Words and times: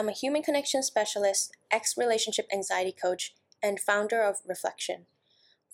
I'm 0.00 0.08
a 0.08 0.12
human 0.12 0.40
connection 0.42 0.82
specialist, 0.82 1.54
ex 1.70 1.94
relationship 1.98 2.46
anxiety 2.50 2.90
coach, 2.90 3.34
and 3.62 3.78
founder 3.78 4.22
of 4.22 4.36
Reflection. 4.48 5.04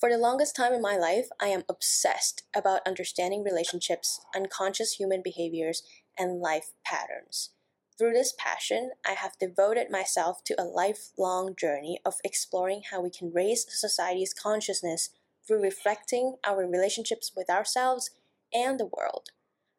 For 0.00 0.10
the 0.10 0.18
longest 0.18 0.56
time 0.56 0.72
in 0.72 0.82
my 0.82 0.96
life, 0.96 1.28
I 1.40 1.46
am 1.46 1.62
obsessed 1.68 2.42
about 2.52 2.84
understanding 2.84 3.44
relationships, 3.44 4.20
unconscious 4.34 4.94
human 4.94 5.22
behaviors, 5.22 5.84
and 6.18 6.40
life 6.40 6.72
patterns. 6.84 7.50
Through 7.96 8.14
this 8.14 8.34
passion, 8.36 8.90
I 9.06 9.12
have 9.12 9.38
devoted 9.38 9.92
myself 9.92 10.42
to 10.46 10.60
a 10.60 10.64
lifelong 10.64 11.54
journey 11.54 12.00
of 12.04 12.14
exploring 12.24 12.82
how 12.90 13.00
we 13.00 13.10
can 13.10 13.32
raise 13.32 13.64
society's 13.68 14.34
consciousness 14.34 15.10
through 15.46 15.62
reflecting 15.62 16.34
our 16.44 16.66
relationships 16.66 17.30
with 17.36 17.48
ourselves 17.48 18.10
and 18.52 18.80
the 18.80 18.90
world. 18.92 19.28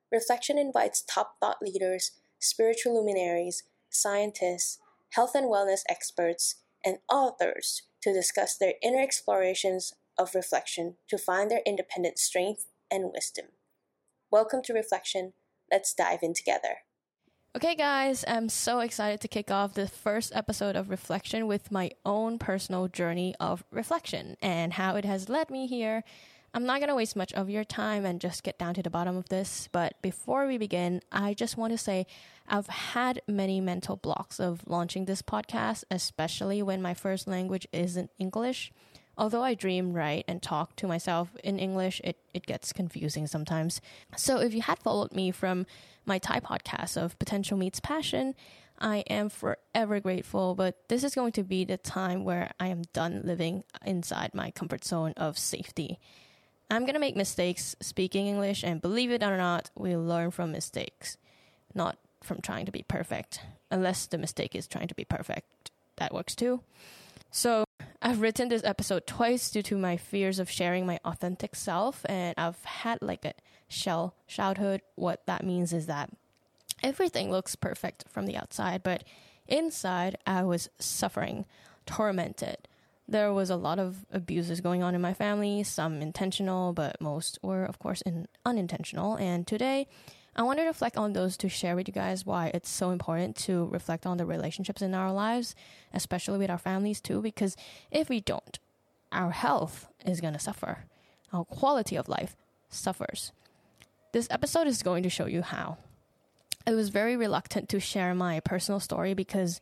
Reflection 0.09 0.57
invites 0.57 1.01
top 1.05 1.35
thought 1.41 1.61
leaders, 1.61 2.11
spiritual 2.39 2.95
luminaries, 2.95 3.63
scientists, 3.89 4.79
health 5.11 5.35
and 5.35 5.45
wellness 5.45 5.81
experts, 5.89 6.55
and 6.85 6.97
authors 7.09 7.83
to 8.01 8.13
discuss 8.13 8.55
their 8.55 8.73
inner 8.81 9.01
explorations 9.01 9.93
of 10.17 10.35
reflection 10.35 10.95
to 11.09 11.17
find 11.17 11.51
their 11.51 11.61
independent 11.65 12.17
strength 12.17 12.65
and 12.91 13.11
wisdom. 13.13 13.47
Welcome 14.31 14.61
to 14.63 14.73
Reflection. 14.73 15.33
Let's 15.71 15.93
dive 15.93 16.19
in 16.21 16.33
together. 16.33 16.79
Okay, 17.55 17.75
guys, 17.75 18.23
I'm 18.27 18.49
so 18.49 18.81
excited 18.81 19.19
to 19.21 19.27
kick 19.27 19.49
off 19.49 19.73
the 19.73 19.87
first 19.87 20.31
episode 20.35 20.75
of 20.75 20.89
Reflection 20.89 21.47
with 21.47 21.71
my 21.71 21.91
own 22.05 22.37
personal 22.37 22.87
journey 22.87 23.33
of 23.39 23.63
reflection 23.71 24.37
and 24.41 24.73
how 24.73 24.95
it 24.95 25.05
has 25.05 25.27
led 25.27 25.49
me 25.49 25.65
here. 25.65 26.03
I'm 26.57 26.65
not 26.65 26.79
going 26.79 26.89
to 26.89 26.95
waste 26.95 27.15
much 27.15 27.33
of 27.33 27.51
your 27.51 27.63
time 27.63 28.03
and 28.03 28.19
just 28.19 28.41
get 28.41 28.57
down 28.57 28.73
to 28.73 28.81
the 28.81 28.89
bottom 28.89 29.15
of 29.15 29.29
this, 29.29 29.69
but 29.71 29.93
before 30.01 30.47
we 30.47 30.57
begin, 30.57 31.01
I 31.11 31.35
just 31.35 31.55
want 31.55 31.71
to 31.71 31.77
say 31.77 32.07
I've 32.47 32.65
had 32.65 33.21
many 33.27 33.61
mental 33.61 33.95
blocks 33.95 34.39
of 34.39 34.63
launching 34.65 35.05
this 35.05 35.21
podcast, 35.21 35.83
especially 35.91 36.63
when 36.63 36.81
my 36.81 36.95
first 36.95 37.27
language 37.27 37.67
isn't 37.71 38.09
English. 38.17 38.71
Although 39.19 39.43
I 39.43 39.53
dream, 39.53 39.93
write, 39.93 40.25
and 40.27 40.41
talk 40.41 40.75
to 40.77 40.87
myself 40.87 41.29
in 41.43 41.59
English, 41.59 42.01
it, 42.03 42.17
it 42.33 42.47
gets 42.47 42.73
confusing 42.73 43.27
sometimes. 43.27 43.79
So 44.15 44.39
if 44.39 44.55
you 44.55 44.63
had 44.63 44.79
followed 44.79 45.11
me 45.11 45.29
from 45.29 45.67
my 46.07 46.17
Thai 46.17 46.39
podcast 46.39 46.97
of 46.97 47.19
Potential 47.19 47.59
Meets 47.59 47.81
Passion, 47.81 48.33
I 48.79 49.03
am 49.11 49.29
forever 49.29 49.99
grateful, 49.99 50.55
but 50.55 50.89
this 50.89 51.03
is 51.03 51.13
going 51.13 51.33
to 51.33 51.43
be 51.43 51.65
the 51.65 51.77
time 51.77 52.23
where 52.23 52.49
I 52.59 52.69
am 52.69 52.81
done 52.93 53.21
living 53.23 53.63
inside 53.85 54.33
my 54.33 54.49
comfort 54.49 54.83
zone 54.83 55.13
of 55.17 55.37
safety. 55.37 55.99
I'm 56.69 56.83
going 56.83 56.95
to 56.95 56.99
make 56.99 57.15
mistakes 57.15 57.75
speaking 57.81 58.27
English, 58.27 58.63
and 58.63 58.81
believe 58.81 59.11
it 59.11 59.23
or 59.23 59.37
not, 59.37 59.71
we 59.75 59.95
learn 59.95 60.31
from 60.31 60.51
mistakes, 60.51 61.17
not 61.73 61.97
from 62.21 62.41
trying 62.41 62.65
to 62.65 62.71
be 62.71 62.83
perfect, 62.87 63.41
unless 63.71 64.05
the 64.05 64.17
mistake 64.17 64.55
is 64.55 64.67
trying 64.67 64.89
to 64.89 64.95
be 64.95 65.05
perfect. 65.05 65.71
That 65.95 66.13
works 66.13 66.35
too. 66.35 66.61
So, 67.31 67.63
I've 68.01 68.21
written 68.21 68.49
this 68.49 68.63
episode 68.63 69.07
twice 69.07 69.49
due 69.49 69.63
to 69.63 69.77
my 69.77 69.97
fears 69.97 70.39
of 70.39 70.51
sharing 70.51 70.85
my 70.85 70.99
authentic 71.05 71.55
self, 71.55 72.05
and 72.07 72.33
I've 72.37 72.63
had 72.63 73.01
like 73.01 73.25
a 73.25 73.33
shell 73.67 74.13
childhood. 74.27 74.81
What 74.95 75.25
that 75.25 75.43
means 75.45 75.73
is 75.73 75.87
that 75.87 76.09
everything 76.83 77.31
looks 77.31 77.55
perfect 77.55 78.05
from 78.09 78.25
the 78.25 78.37
outside, 78.37 78.83
but 78.83 79.03
inside 79.47 80.17
I 80.27 80.43
was 80.43 80.69
suffering, 80.79 81.45
tormented. 81.85 82.67
There 83.09 83.31
was 83.31 83.49
a 83.49 83.55
lot 83.55 83.79
of 83.79 84.05
abuses 84.11 84.59
going 84.59 84.83
on 84.83 84.93
in 84.93 85.01
my 85.01 85.13
family, 85.13 85.63
some 85.63 86.01
intentional, 86.01 86.73
but 86.73 86.99
most 86.99 87.39
were, 87.41 87.63
of 87.63 87.79
course, 87.79 88.01
in 88.01 88.27
unintentional. 88.45 89.15
And 89.15 89.47
today, 89.47 89.87
I 90.35 90.43
want 90.43 90.59
to 90.59 90.65
reflect 90.65 90.97
on 90.97 91.13
those 91.13 91.37
to 91.37 91.49
share 91.49 91.75
with 91.75 91.87
you 91.87 91.93
guys 91.93 92.25
why 92.25 92.51
it's 92.53 92.69
so 92.69 92.91
important 92.91 93.35
to 93.37 93.65
reflect 93.67 94.05
on 94.05 94.17
the 94.17 94.25
relationships 94.25 94.81
in 94.81 94.93
our 94.93 95.11
lives, 95.11 95.55
especially 95.93 96.37
with 96.37 96.51
our 96.51 96.59
families 96.59 97.01
too, 97.01 97.21
because 97.21 97.55
if 97.89 98.07
we 98.09 98.19
don't, 98.19 98.59
our 99.11 99.31
health 99.31 99.87
is 100.05 100.21
going 100.21 100.33
to 100.33 100.39
suffer. 100.39 100.85
Our 101.33 101.45
quality 101.45 101.95
of 101.95 102.07
life 102.07 102.35
suffers. 102.69 103.31
This 104.11 104.27
episode 104.29 104.67
is 104.67 104.83
going 104.83 105.03
to 105.03 105.09
show 105.09 105.25
you 105.25 105.41
how. 105.41 105.77
I 106.67 106.73
was 106.73 106.89
very 106.89 107.15
reluctant 107.15 107.69
to 107.69 107.79
share 107.79 108.13
my 108.13 108.39
personal 108.41 108.79
story 108.79 109.13
because 109.13 109.61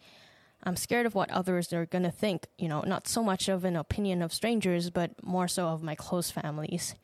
I'm 0.66 0.76
scared 0.76 1.06
of 1.06 1.14
what 1.14 1.30
others 1.30 1.72
are 1.74 1.86
going 1.86 2.04
to 2.04 2.12
think, 2.12 2.48
you 2.58 2.68
know, 2.68 2.82
not 2.82 3.08
so 3.08 3.24
much 3.24 3.48
of 3.48 3.64
an 3.64 3.76
opinion 3.76 4.22
of 4.22 4.34
strangers, 4.34 4.90
but 4.90 5.12
more 5.24 5.48
so 5.48 5.68
of 5.68 5.84
my 5.84 5.94
close 5.96 6.32
families. 6.32 6.96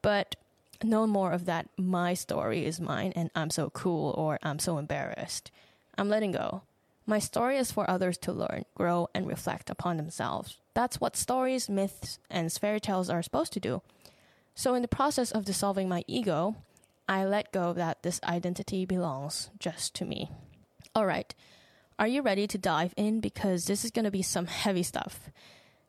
But 0.00 0.36
no 0.82 1.06
more 1.06 1.32
of 1.32 1.44
that 1.44 1.68
my 1.76 2.14
story 2.14 2.64
is 2.64 2.80
mine 2.80 3.12
and 3.16 3.30
I'm 3.34 3.50
so 3.50 3.70
cool 3.70 4.14
or 4.16 4.38
I'm 4.42 4.58
so 4.58 4.78
embarrassed. 4.78 5.50
I'm 5.98 6.08
letting 6.08 6.32
go. 6.32 6.62
My 7.04 7.18
story 7.18 7.56
is 7.56 7.72
for 7.72 7.90
others 7.90 8.18
to 8.18 8.32
learn, 8.32 8.64
grow, 8.74 9.08
and 9.14 9.26
reflect 9.26 9.70
upon 9.70 9.96
themselves. 9.96 10.58
That's 10.74 11.00
what 11.00 11.16
stories, 11.16 11.68
myths, 11.68 12.18
and 12.30 12.52
fairy 12.52 12.80
tales 12.80 13.10
are 13.10 13.22
supposed 13.22 13.52
to 13.54 13.60
do. 13.60 13.82
So, 14.54 14.74
in 14.74 14.82
the 14.82 14.88
process 14.88 15.30
of 15.30 15.46
dissolving 15.46 15.88
my 15.88 16.04
ego, 16.06 16.56
I 17.08 17.24
let 17.24 17.50
go 17.50 17.72
that 17.72 18.02
this 18.02 18.20
identity 18.22 18.84
belongs 18.84 19.48
just 19.58 19.94
to 19.94 20.04
me. 20.04 20.30
All 20.94 21.06
right, 21.06 21.34
are 21.98 22.08
you 22.08 22.22
ready 22.22 22.46
to 22.46 22.58
dive 22.58 22.94
in? 22.96 23.20
Because 23.20 23.64
this 23.64 23.84
is 23.84 23.90
going 23.90 24.04
to 24.04 24.10
be 24.10 24.22
some 24.22 24.46
heavy 24.46 24.82
stuff. 24.82 25.30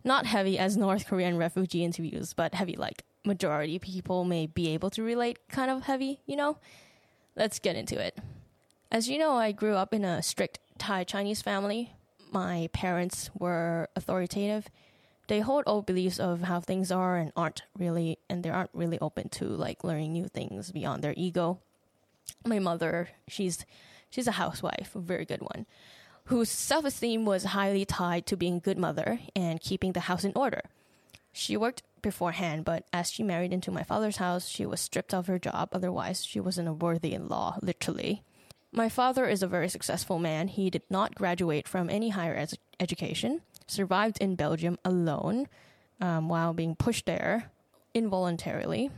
Not 0.04 0.26
heavy 0.26 0.58
as 0.58 0.78
North 0.78 1.08
Korean 1.08 1.38
refugee 1.38 1.84
interviews, 1.84 2.34
but 2.34 2.54
heavy 2.54 2.76
like 2.76 3.04
majority 3.26 3.80
people 3.80 4.24
may 4.24 4.48
be 4.48 4.70
able 4.70 4.90
to 4.92 5.04
relate 5.04 5.40
kind 5.50 5.70
of 5.70 5.84
heavy, 5.84 6.22
you 6.26 6.36
know? 6.36 6.58
Let's 7.36 7.60
get 7.60 7.76
into 7.76 8.00
it. 8.00 8.18
As 8.92 9.08
you 9.08 9.20
know, 9.20 9.34
I 9.34 9.52
grew 9.52 9.76
up 9.76 9.94
in 9.94 10.04
a 10.04 10.24
strict 10.24 10.60
Thai 10.80 11.04
Chinese 11.04 11.42
family. 11.42 11.94
My 12.32 12.70
parents 12.74 13.30
were 13.38 13.88
authoritative. 13.96 14.68
They 15.28 15.42
hold 15.42 15.64
old 15.68 15.86
beliefs 15.86 16.20
of 16.20 16.42
how 16.42 16.60
things 16.60 16.92
are 16.92 17.18
and 17.18 17.32
aren't 17.36 17.62
really, 17.78 18.18
and 18.30 18.44
they 18.44 18.50
aren't 18.50 18.72
really 18.74 18.98
open 19.00 19.30
to 19.30 19.46
like 19.46 19.84
learning 19.84 20.14
new 20.14 20.28
things 20.28 20.72
beyond 20.72 21.04
their 21.04 21.14
ego. 21.16 21.60
My 22.46 22.58
mother, 22.58 23.10
she's 23.28 23.64
she's 24.10 24.28
a 24.28 24.34
housewife, 24.34 24.96
a 24.96 25.00
very 25.00 25.26
good 25.26 25.42
one, 25.42 25.68
whose 26.30 26.50
self-esteem 26.50 27.26
was 27.26 27.44
highly 27.44 27.84
tied 27.86 28.24
to 28.28 28.38
being 28.38 28.58
a 28.58 28.60
good 28.60 28.78
mother 28.78 29.20
and 29.36 29.60
keeping 29.60 29.94
the 29.94 30.02
house 30.02 30.24
in 30.24 30.32
order. 30.36 30.62
She 31.32 31.58
worked 31.58 31.82
beforehand, 32.04 32.66
but 32.66 32.86
as 32.94 33.10
she 33.10 33.24
married 33.24 33.52
into 33.52 33.72
my 33.72 33.82
father's 33.82 34.18
house, 34.18 34.48
she 34.48 34.64
was 34.64 34.80
stripped 34.80 35.12
of 35.12 35.26
her 35.26 35.40
job. 35.40 35.70
Otherwise, 35.72 36.24
she 36.24 36.40
wasn't 36.40 36.68
a 36.68 36.74
worthy 36.74 37.16
in 37.16 37.30
law, 37.30 37.58
literally. 37.64 38.22
My 38.72 38.90
father 38.90 39.28
is 39.28 39.42
a 39.42 39.48
very 39.48 39.70
successful 39.70 40.20
man. 40.20 40.50
He 40.50 40.70
did 40.70 40.84
not 40.88 41.16
graduate 41.16 41.68
from 41.68 41.90
any 41.90 42.10
higher 42.10 42.36
ed- 42.36 42.60
education, 42.80 43.42
survived 43.66 44.20
in 44.20 44.36
Belgium 44.36 44.78
alone 44.86 45.48
um, 46.00 46.30
while 46.30 46.54
being 46.54 46.76
pushed 46.76 47.08
there 47.08 47.50
involuntarily. 47.96 48.92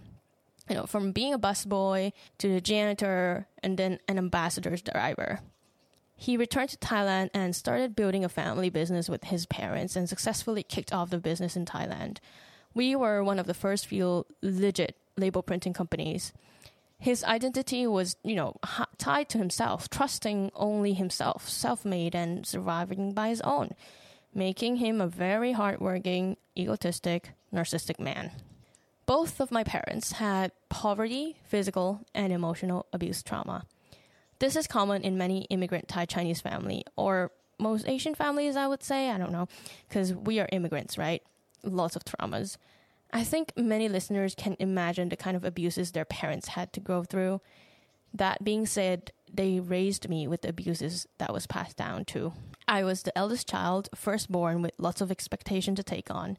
You 0.67 0.75
know, 0.75 0.85
from 0.85 1.13
being 1.13 1.33
a 1.33 1.39
busboy 1.39 2.11
to 2.39 2.49
the 2.49 2.59
janitor 2.59 3.47
and 3.63 3.77
then 3.77 3.99
an 4.09 4.17
ambassador's 4.17 4.81
driver. 4.81 5.39
He 6.21 6.37
returned 6.37 6.69
to 6.69 6.77
Thailand 6.77 7.31
and 7.33 7.55
started 7.55 7.95
building 7.95 8.23
a 8.23 8.29
family 8.29 8.69
business 8.69 9.09
with 9.09 9.23
his 9.23 9.47
parents 9.47 9.95
and 9.95 10.07
successfully 10.07 10.61
kicked 10.61 10.93
off 10.93 11.09
the 11.09 11.17
business 11.17 11.55
in 11.55 11.65
Thailand. 11.65 12.19
We 12.75 12.95
were 12.95 13.23
one 13.23 13.39
of 13.39 13.47
the 13.47 13.55
first 13.55 13.87
few 13.87 14.27
legit 14.39 14.95
label 15.17 15.41
printing 15.41 15.73
companies. 15.73 16.31
His 16.99 17.23
identity 17.23 17.87
was, 17.87 18.17
you 18.23 18.35
know, 18.35 18.57
tied 18.99 19.29
to 19.29 19.39
himself, 19.39 19.89
trusting 19.89 20.51
only 20.53 20.93
himself, 20.93 21.49
self 21.49 21.83
made 21.83 22.13
and 22.13 22.45
surviving 22.45 23.13
by 23.13 23.29
his 23.29 23.41
own, 23.41 23.71
making 24.31 24.75
him 24.75 25.01
a 25.01 25.07
very 25.07 25.53
hardworking, 25.53 26.37
egotistic, 26.55 27.31
narcissistic 27.51 27.99
man. 27.99 28.29
Both 29.07 29.39
of 29.39 29.49
my 29.49 29.63
parents 29.63 30.11
had 30.11 30.51
poverty, 30.69 31.37
physical, 31.43 32.01
and 32.13 32.31
emotional 32.31 32.85
abuse 32.93 33.23
trauma. 33.23 33.65
This 34.41 34.55
is 34.55 34.67
common 34.67 35.03
in 35.03 35.17
many 35.17 35.43
immigrant 35.49 35.87
Thai 35.87 36.05
Chinese 36.05 36.41
family 36.41 36.83
or 36.97 37.31
most 37.57 37.87
Asian 37.87 38.15
families, 38.15 38.55
I 38.55 38.67
would 38.67 38.83
say. 38.83 39.09
I 39.09 39.17
don't 39.17 39.31
know, 39.31 39.47
because 39.87 40.13
we 40.13 40.39
are 40.41 40.49
immigrants, 40.51 40.97
right? 40.97 41.21
lots 41.63 41.95
of 41.95 42.03
traumas. 42.03 42.57
I 43.13 43.23
think 43.23 43.53
many 43.57 43.89
listeners 43.89 44.35
can 44.35 44.55
imagine 44.59 45.09
the 45.09 45.17
kind 45.17 45.35
of 45.35 45.43
abuses 45.43 45.91
their 45.91 46.05
parents 46.05 46.49
had 46.49 46.71
to 46.73 46.79
go 46.79 47.03
through. 47.03 47.41
That 48.13 48.43
being 48.43 48.65
said, 48.65 49.11
they 49.31 49.59
raised 49.59 50.09
me 50.09 50.27
with 50.27 50.41
the 50.41 50.49
abuses 50.49 51.07
that 51.17 51.33
was 51.33 51.47
passed 51.47 51.77
down 51.77 52.05
to. 52.05 52.33
I 52.67 52.83
was 52.83 53.03
the 53.03 53.17
eldest 53.17 53.49
child, 53.49 53.89
firstborn 53.95 54.61
with 54.61 54.71
lots 54.77 55.01
of 55.01 55.11
expectation 55.11 55.75
to 55.75 55.83
take 55.83 56.09
on. 56.09 56.37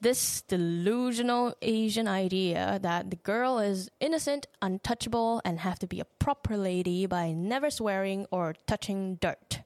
This 0.00 0.42
delusional 0.42 1.56
Asian 1.60 2.06
idea 2.06 2.78
that 2.82 3.10
the 3.10 3.16
girl 3.16 3.58
is 3.58 3.90
innocent, 3.98 4.46
untouchable, 4.62 5.42
and 5.44 5.58
have 5.58 5.80
to 5.80 5.88
be 5.88 5.98
a 5.98 6.04
proper 6.04 6.56
lady 6.56 7.04
by 7.06 7.32
never 7.32 7.68
swearing 7.68 8.24
or 8.30 8.54
touching 8.66 9.16
dirt. 9.16 9.60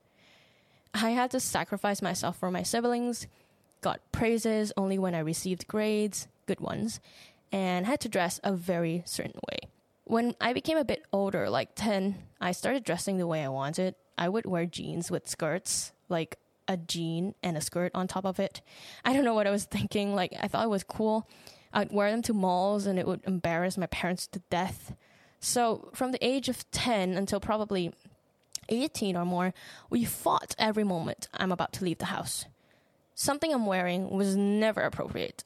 I 0.94 1.10
had 1.10 1.30
to 1.32 1.40
sacrifice 1.40 2.00
myself 2.00 2.38
for 2.38 2.50
my 2.50 2.62
siblings, 2.62 3.26
got 3.82 4.00
praises 4.10 4.72
only 4.74 4.98
when 4.98 5.14
I 5.14 5.18
received 5.18 5.68
grades, 5.68 6.28
good 6.46 6.60
ones, 6.60 6.98
and 7.50 7.84
had 7.84 8.00
to 8.00 8.08
dress 8.08 8.40
a 8.42 8.54
very 8.54 9.02
certain 9.04 9.40
way. 9.50 9.68
When 10.04 10.34
I 10.40 10.54
became 10.54 10.78
a 10.78 10.84
bit 10.84 11.04
older, 11.12 11.50
like 11.50 11.74
10, 11.74 12.16
I 12.40 12.52
started 12.52 12.84
dressing 12.84 13.18
the 13.18 13.26
way 13.26 13.44
I 13.44 13.48
wanted. 13.48 13.96
I 14.16 14.30
would 14.30 14.46
wear 14.46 14.64
jeans 14.64 15.10
with 15.10 15.28
skirts, 15.28 15.92
like 16.08 16.38
a 16.68 16.76
jean 16.76 17.34
and 17.42 17.56
a 17.56 17.60
skirt 17.60 17.92
on 17.94 18.08
top 18.08 18.24
of 18.24 18.38
it. 18.40 18.60
I 19.04 19.12
don't 19.12 19.24
know 19.24 19.34
what 19.34 19.46
I 19.46 19.50
was 19.50 19.64
thinking. 19.70 20.14
Like, 20.14 20.34
I 20.40 20.48
thought 20.48 20.64
it 20.64 20.70
was 20.70 20.84
cool. 20.84 21.28
I'd 21.72 21.92
wear 21.92 22.10
them 22.10 22.22
to 22.22 22.34
malls 22.34 22.86
and 22.86 22.98
it 22.98 23.06
would 23.06 23.22
embarrass 23.26 23.78
my 23.78 23.86
parents 23.86 24.26
to 24.28 24.40
death. 24.50 24.94
So, 25.40 25.90
from 25.94 26.12
the 26.12 26.24
age 26.24 26.48
of 26.48 26.70
10 26.70 27.14
until 27.14 27.40
probably 27.40 27.92
18 28.68 29.16
or 29.16 29.24
more, 29.24 29.52
we 29.90 30.04
fought 30.04 30.54
every 30.58 30.84
moment 30.84 31.28
I'm 31.34 31.52
about 31.52 31.72
to 31.74 31.84
leave 31.84 31.98
the 31.98 32.06
house. 32.06 32.46
Something 33.14 33.52
I'm 33.52 33.66
wearing 33.66 34.10
was 34.10 34.36
never 34.36 34.82
appropriate. 34.82 35.44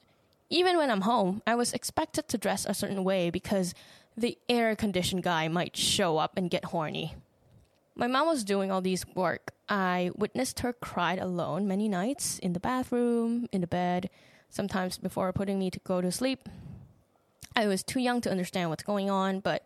Even 0.49 0.77
when 0.77 0.89
I'm 0.89 1.01
home, 1.01 1.41
I 1.45 1.55
was 1.55 1.73
expected 1.73 2.27
to 2.29 2.37
dress 2.37 2.65
a 2.65 2.73
certain 2.73 3.03
way 3.03 3.29
because 3.29 3.73
the 4.15 4.37
air 4.47 4.75
conditioned 4.75 5.23
guy 5.23 5.47
might 5.47 5.75
show 5.75 6.17
up 6.17 6.37
and 6.37 6.49
get 6.49 6.65
horny. 6.65 7.15
My 7.99 8.05
mom 8.05 8.27
was 8.27 8.43
doing 8.43 8.71
all 8.71 8.81
these 8.81 9.07
work. 9.15 9.53
I 9.67 10.11
witnessed 10.15 10.59
her 10.59 10.71
cry 10.71 11.15
alone 11.15 11.67
many 11.67 11.89
nights 11.89 12.37
in 12.37 12.53
the 12.53 12.59
bathroom, 12.59 13.49
in 13.51 13.61
the 13.61 13.67
bed, 13.67 14.11
sometimes 14.51 14.99
before 14.99 15.33
putting 15.33 15.57
me 15.57 15.71
to 15.71 15.79
go 15.79 15.99
to 15.99 16.11
sleep. 16.11 16.47
I 17.55 17.65
was 17.65 17.81
too 17.81 17.99
young 17.99 18.21
to 18.21 18.29
understand 18.29 18.69
what's 18.69 18.83
going 18.83 19.09
on, 19.09 19.39
but 19.39 19.65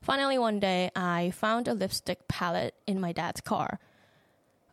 finally 0.00 0.38
one 0.38 0.60
day 0.60 0.92
I 0.94 1.32
found 1.32 1.66
a 1.66 1.74
lipstick 1.74 2.28
palette 2.28 2.76
in 2.86 3.00
my 3.00 3.10
dad's 3.10 3.40
car. 3.40 3.80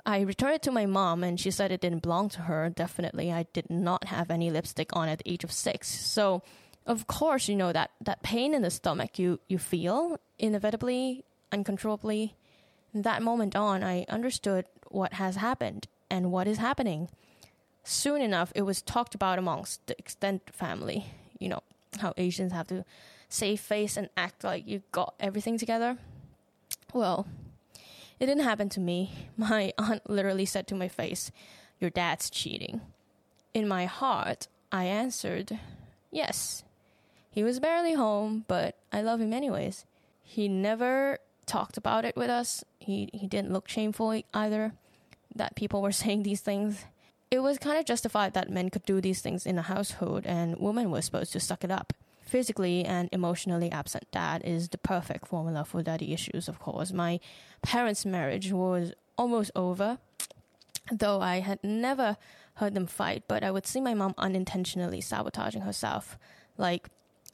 I 0.05 0.19
returned 0.21 0.53
it 0.53 0.61
to 0.63 0.71
my 0.71 0.85
mom 0.85 1.23
and 1.23 1.39
she 1.39 1.49
said 1.49 1.71
it 1.71 1.81
didn't 1.81 2.03
belong 2.03 2.29
to 2.29 2.41
her. 2.41 2.69
Definitely, 2.69 3.31
I 3.31 3.47
did 3.51 3.71
not 3.71 4.05
have 4.05 4.29
any 4.29 4.51
lipstick 4.51 4.95
on 4.95 5.09
at 5.09 5.23
the 5.23 5.31
age 5.31 5.43
of 5.43 5.51
six. 5.51 5.87
So, 5.87 6.43
of 6.85 7.07
course, 7.07 7.47
you 7.47 7.55
know 7.55 7.73
that, 7.73 7.89
that 8.01 8.21
pain 8.21 8.53
in 8.53 8.61
the 8.61 8.69
stomach 8.69 9.17
you, 9.17 9.39
you 9.47 9.57
feel 9.57 10.19
inevitably, 10.37 11.25
uncontrollably. 11.51 12.35
That 12.93 13.21
moment 13.21 13.55
on, 13.55 13.83
I 13.83 14.05
understood 14.09 14.65
what 14.89 15.13
has 15.13 15.37
happened 15.37 15.87
and 16.09 16.31
what 16.31 16.47
is 16.47 16.57
happening. 16.57 17.09
Soon 17.83 18.21
enough, 18.21 18.51
it 18.53 18.63
was 18.63 18.81
talked 18.81 19.15
about 19.15 19.39
amongst 19.39 19.85
the 19.87 19.97
extended 19.97 20.53
family. 20.53 21.05
You 21.39 21.49
know, 21.49 21.63
how 21.99 22.13
Asians 22.17 22.51
have 22.51 22.67
to 22.67 22.85
save 23.29 23.59
face 23.59 23.97
and 23.97 24.09
act 24.17 24.43
like 24.43 24.67
you 24.67 24.83
got 24.91 25.15
everything 25.19 25.57
together. 25.57 25.97
Well, 26.93 27.25
it 28.19 28.25
didn't 28.25 28.43
happen 28.43 28.69
to 28.69 28.79
me. 28.79 29.11
My 29.37 29.73
aunt 29.77 30.09
literally 30.09 30.45
said 30.45 30.67
to 30.67 30.75
my 30.75 30.87
face, 30.87 31.31
Your 31.79 31.89
dad's 31.89 32.29
cheating. 32.29 32.81
In 33.53 33.67
my 33.67 33.85
heart, 33.85 34.47
I 34.71 34.85
answered, 34.85 35.59
Yes. 36.11 36.63
He 37.31 37.43
was 37.43 37.61
barely 37.61 37.93
home, 37.93 38.43
but 38.47 38.75
I 38.91 39.01
love 39.01 39.21
him 39.21 39.33
anyways. 39.33 39.85
He 40.21 40.49
never 40.49 41.19
talked 41.51 41.77
about 41.77 42.05
it 42.05 42.15
with 42.15 42.29
us. 42.29 42.63
He 42.79 43.09
he 43.13 43.27
didn't 43.27 43.51
look 43.51 43.67
shameful 43.67 44.21
either 44.33 44.73
that 45.35 45.55
people 45.55 45.81
were 45.81 45.91
saying 46.03 46.23
these 46.23 46.41
things. 46.41 46.85
It 47.29 47.39
was 47.39 47.57
kind 47.57 47.77
of 47.79 47.85
justified 47.85 48.33
that 48.33 48.49
men 48.49 48.69
could 48.69 48.85
do 48.85 48.99
these 48.99 49.21
things 49.21 49.45
in 49.45 49.57
a 49.57 49.61
household 49.61 50.25
and 50.25 50.57
women 50.57 50.91
were 50.91 51.01
supposed 51.01 51.31
to 51.33 51.39
suck 51.39 51.63
it 51.63 51.71
up 51.71 51.93
physically 52.31 52.85
and 52.85 53.09
emotionally 53.11 53.69
absent 53.71 54.05
dad 54.11 54.41
is 54.45 54.69
the 54.69 54.77
perfect 54.77 55.27
formula 55.27 55.65
for 55.65 55.83
daddy 55.83 56.13
issues, 56.13 56.47
of 56.47 56.59
course. 56.59 56.93
My 56.93 57.19
parents' 57.61 58.05
marriage 58.05 58.51
was 58.53 58.93
almost 59.17 59.51
over, 59.53 59.97
though 60.89 61.19
I 61.19 61.41
had 61.41 61.59
never 61.63 62.15
heard 62.55 62.73
them 62.73 62.87
fight, 62.87 63.23
but 63.27 63.43
I 63.43 63.51
would 63.51 63.67
see 63.67 63.81
my 63.81 63.93
mom 63.93 64.13
unintentionally 64.13 65.03
sabotaging 65.03 65.63
herself, 65.63 66.17
like 66.57 66.87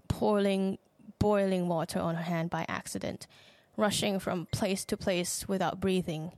pouring 0.08 0.80
boiling 1.20 1.68
water 1.68 2.00
on 2.00 2.16
her 2.16 2.24
hand 2.24 2.50
by 2.50 2.66
accident, 2.68 3.28
rushing 3.78 4.20
from 4.20 4.48
place 4.48 4.84
to 4.86 4.98
place 4.98 5.48
without 5.48 5.80
breathing. 5.80 6.34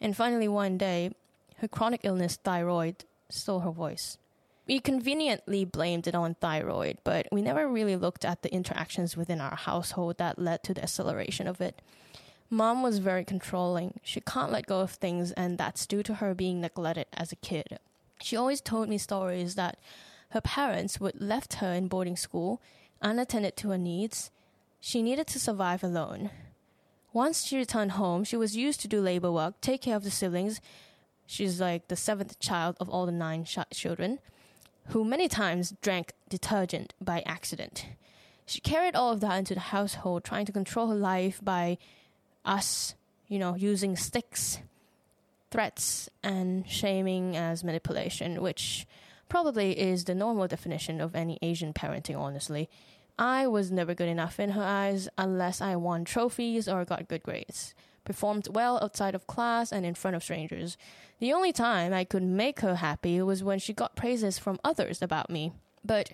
And 0.00 0.16
finally, 0.16 0.46
one 0.46 0.78
day, 0.78 1.10
her 1.56 1.68
chronic 1.68 2.02
illness, 2.04 2.36
thyroid, 2.36 3.04
stole 3.28 3.60
her 3.60 3.70
voice. 3.70 4.18
We 4.66 4.80
conveniently 4.80 5.64
blamed 5.64 6.06
it 6.06 6.14
on 6.14 6.36
thyroid, 6.36 6.98
but 7.04 7.26
we 7.32 7.42
never 7.42 7.68
really 7.68 7.96
looked 7.96 8.24
at 8.24 8.42
the 8.42 8.52
interactions 8.52 9.16
within 9.16 9.40
our 9.40 9.56
household 9.56 10.18
that 10.18 10.38
led 10.38 10.62
to 10.64 10.74
the 10.74 10.82
acceleration 10.82 11.46
of 11.46 11.60
it. 11.60 11.82
Mom 12.48 12.82
was 12.82 12.98
very 12.98 13.24
controlling. 13.24 14.00
She 14.02 14.20
can't 14.20 14.52
let 14.52 14.66
go 14.66 14.80
of 14.80 14.92
things, 14.92 15.32
and 15.32 15.58
that's 15.58 15.86
due 15.86 16.02
to 16.04 16.14
her 16.14 16.34
being 16.34 16.60
neglected 16.60 17.06
as 17.14 17.32
a 17.32 17.36
kid. 17.36 17.78
She 18.22 18.36
always 18.36 18.60
told 18.60 18.88
me 18.88 18.96
stories 18.96 19.54
that 19.56 19.78
her 20.30 20.40
parents 20.40 20.98
would 20.98 21.20
left 21.20 21.54
her 21.54 21.72
in 21.72 21.88
boarding 21.88 22.16
school, 22.16 22.62
unattended 23.02 23.56
to 23.58 23.70
her 23.70 23.78
needs. 23.78 24.30
She 24.80 25.02
needed 25.02 25.26
to 25.28 25.38
survive 25.38 25.84
alone. 25.84 26.30
Once 27.14 27.44
she 27.44 27.56
returned 27.56 27.92
home, 27.92 28.24
she 28.24 28.36
was 28.36 28.56
used 28.56 28.80
to 28.80 28.88
do 28.88 29.00
labor 29.00 29.30
work, 29.30 29.58
take 29.60 29.80
care 29.80 29.94
of 29.94 30.02
the 30.02 30.10
siblings. 30.10 30.60
She's 31.28 31.60
like 31.60 31.86
the 31.86 31.94
seventh 31.94 32.40
child 32.40 32.76
of 32.80 32.90
all 32.90 33.06
the 33.06 33.12
nine 33.12 33.44
sh- 33.44 33.58
children 33.72 34.18
who 34.88 35.04
many 35.04 35.28
times 35.28 35.74
drank 35.80 36.12
detergent 36.28 36.92
by 37.00 37.22
accident. 37.24 37.86
She 38.46 38.60
carried 38.60 38.96
all 38.96 39.12
of 39.12 39.20
that 39.20 39.38
into 39.38 39.54
the 39.54 39.60
household, 39.60 40.24
trying 40.24 40.44
to 40.46 40.52
control 40.52 40.88
her 40.88 40.96
life 40.96 41.40
by 41.40 41.78
us, 42.44 42.96
you 43.28 43.38
know, 43.38 43.54
using 43.54 43.96
sticks, 43.96 44.58
threats, 45.52 46.10
and 46.24 46.68
shaming 46.68 47.36
as 47.36 47.62
manipulation, 47.62 48.42
which 48.42 48.86
probably 49.28 49.78
is 49.78 50.04
the 50.04 50.16
normal 50.16 50.48
definition 50.48 51.00
of 51.00 51.14
any 51.14 51.38
Asian 51.40 51.72
parenting, 51.72 52.18
honestly. 52.18 52.68
I 53.18 53.46
was 53.46 53.70
never 53.70 53.94
good 53.94 54.08
enough 54.08 54.40
in 54.40 54.50
her 54.50 54.62
eyes 54.62 55.08
unless 55.16 55.60
I 55.60 55.76
won 55.76 56.04
trophies 56.04 56.68
or 56.68 56.84
got 56.84 57.08
good 57.08 57.22
grades 57.22 57.74
performed 58.04 58.48
well 58.50 58.78
outside 58.82 59.14
of 59.14 59.26
class 59.26 59.72
and 59.72 59.84
in 59.84 59.94
front 59.94 60.14
of 60.14 60.22
strangers. 60.22 60.76
The 61.18 61.32
only 61.32 61.52
time 61.52 61.92
I 61.92 62.04
could 62.04 62.22
make 62.22 62.60
her 62.60 62.76
happy 62.76 63.20
was 63.22 63.42
when 63.42 63.58
she 63.58 63.72
got 63.72 63.96
praises 63.96 64.38
from 64.38 64.60
others 64.62 65.02
about 65.02 65.30
me. 65.30 65.52
But 65.84 66.12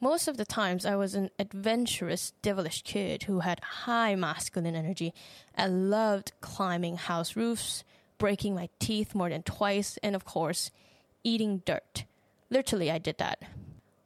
most 0.00 0.28
of 0.28 0.36
the 0.36 0.44
times 0.44 0.86
I 0.86 0.96
was 0.96 1.14
an 1.14 1.30
adventurous, 1.38 2.32
devilish 2.42 2.82
kid 2.82 3.24
who 3.24 3.40
had 3.40 3.60
high 3.60 4.14
masculine 4.14 4.76
energy 4.76 5.12
and 5.54 5.90
loved 5.90 6.32
climbing 6.40 6.96
house 6.96 7.36
roofs, 7.36 7.84
breaking 8.18 8.54
my 8.54 8.68
teeth 8.78 9.14
more 9.14 9.30
than 9.30 9.42
twice, 9.42 9.98
and 10.02 10.14
of 10.14 10.24
course, 10.24 10.70
eating 11.24 11.62
dirt. 11.64 12.04
Literally, 12.50 12.90
I 12.90 12.98
did 12.98 13.18
that. 13.18 13.42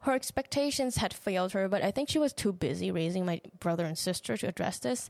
Her 0.04 0.12
expectations 0.12 0.98
had 0.98 1.14
failed 1.14 1.52
her, 1.52 1.66
but 1.66 1.82
I 1.82 1.90
think 1.90 2.10
she 2.10 2.18
was 2.18 2.34
too 2.34 2.52
busy 2.52 2.90
raising 2.90 3.24
my 3.24 3.40
brother 3.58 3.86
and 3.86 3.96
sister 3.96 4.36
to 4.36 4.46
address 4.46 4.78
this. 4.78 5.08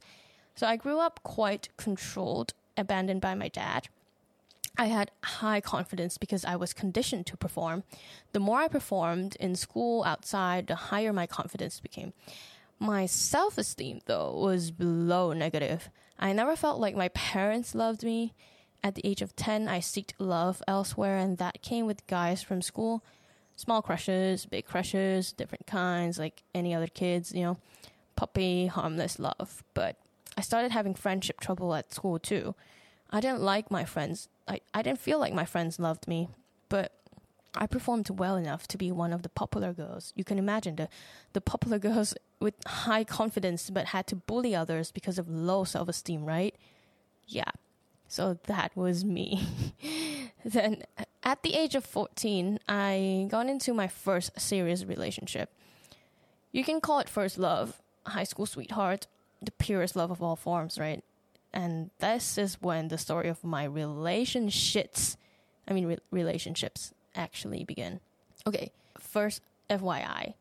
So 0.55 0.69
I 0.69 0.77
grew 0.77 1.01
up 1.01 1.19
quite 1.25 1.69
controlled, 1.77 2.55
abandoned 2.77 3.21
by 3.21 3.35
my 3.35 3.49
dad. 3.49 3.89
I 4.79 4.87
had 4.87 5.11
high 5.25 5.61
confidence 5.61 6.17
because 6.17 6.45
I 6.45 6.55
was 6.55 6.73
conditioned 6.73 7.27
to 7.27 7.37
perform. 7.37 7.83
The 8.33 8.39
more 8.39 8.61
I 8.61 8.69
performed 8.69 9.37
in 9.41 9.57
school, 9.57 10.05
outside, 10.05 10.69
the 10.69 10.77
higher 10.77 11.13
my 11.13 11.27
confidence 11.27 11.81
became. 11.81 12.13
My 12.79 13.07
self 13.07 13.59
esteem, 13.59 13.99
though, 14.07 14.33
was 14.33 14.71
below 14.71 15.33
negative. 15.33 15.91
I 16.21 16.33
never 16.33 16.55
felt 16.55 16.79
like 16.79 16.95
my 16.95 17.09
parents 17.09 17.75
loved 17.75 18.05
me. 18.05 18.33
At 18.85 18.95
the 18.95 19.05
age 19.05 19.23
of 19.23 19.35
10, 19.35 19.67
I 19.67 19.81
sought 19.81 20.15
love 20.21 20.63
elsewhere, 20.69 21.17
and 21.17 21.39
that 21.39 21.63
came 21.63 21.87
with 21.87 22.07
guys 22.07 22.43
from 22.43 22.63
school. 22.63 23.03
Small 23.57 23.83
crushes, 23.83 24.47
big 24.47 24.67
crushes, 24.67 25.33
different 25.33 25.67
kinds, 25.67 26.19
like 26.19 26.43
any 26.55 26.75
other 26.75 26.89
kids, 26.89 27.33
you 27.33 27.43
know, 27.43 27.59
puppy, 28.17 28.67
harmless 28.67 29.19
love. 29.19 29.63
But 29.75 29.97
I 30.37 30.41
started 30.41 30.73
having 30.73 30.95
friendship 30.95 31.41
trouble 31.41 31.75
at 31.75 31.93
school 31.93 32.19
too. 32.19 32.55
I 33.11 33.21
didn't 33.21 33.43
like 33.43 33.71
my 33.71 33.85
friends. 33.85 34.29
I, 34.49 34.61
I 34.73 34.83
didn't 34.83 34.99
feel 34.99 35.19
like 35.19 35.33
my 35.33 35.45
friends 35.45 35.79
loved 35.79 36.09
me, 36.09 36.29
but 36.69 36.93
I 37.57 37.67
performed 37.67 38.11
well 38.11 38.37
enough 38.37 38.67
to 38.69 38.79
be 38.79 38.91
one 38.91 39.13
of 39.13 39.23
the 39.23 39.29
popular 39.29 39.73
girls. 39.73 40.13
You 40.17 40.25
can 40.25 40.39
imagine 40.39 40.77
the, 40.77 40.89
the 41.33 41.41
popular 41.41 41.79
girls 41.79 42.15
with 42.41 42.55
high 42.67 43.05
confidence 43.05 43.71
but 43.71 43.87
had 43.87 44.07
to 44.09 44.17
bully 44.17 44.55
others 44.55 44.91
because 44.91 45.19
of 45.19 45.29
low 45.29 45.65
self 45.65 45.89
esteem, 45.89 46.25
right? 46.25 46.55
Yeah. 47.27 47.51
So 48.09 48.39
that 48.45 48.77
was 48.77 49.05
me. 49.05 49.47
then 50.45 50.83
at 51.25 51.43
the 51.43 51.55
age 51.55 51.75
of 51.75 51.85
14, 51.85 52.61
I 52.69 53.27
got 53.31 53.47
into 53.47 53.73
my 53.73 53.89
first 53.89 54.39
serious 54.39 54.85
relationship. 54.85 55.51
You 56.53 56.63
can 56.63 56.81
call 56.81 57.01
it 57.01 57.09
first 57.09 57.39
love, 57.39 57.81
high 58.07 58.25
school 58.25 58.47
sweetheart, 58.47 59.07
the 59.43 59.51
purest 59.53 59.97
love 59.97 60.11
of 60.11 60.23
all 60.23 60.37
forms, 60.37 60.79
right? 60.79 61.03
And 61.53 61.91
this 61.99 62.37
is 62.37 62.61
when 62.61 62.89
the 62.89 62.99
story 62.99 63.29
of 63.29 63.43
my 63.43 63.65
relationships, 63.65 65.17
I 65.67 65.73
mean, 65.73 65.87
re- 65.87 65.99
relationships 66.11 66.93
actually 67.15 67.65
begin. 67.65 68.01
Okay, 68.47 68.71
first, 68.99 69.41
FYI, 69.71 70.35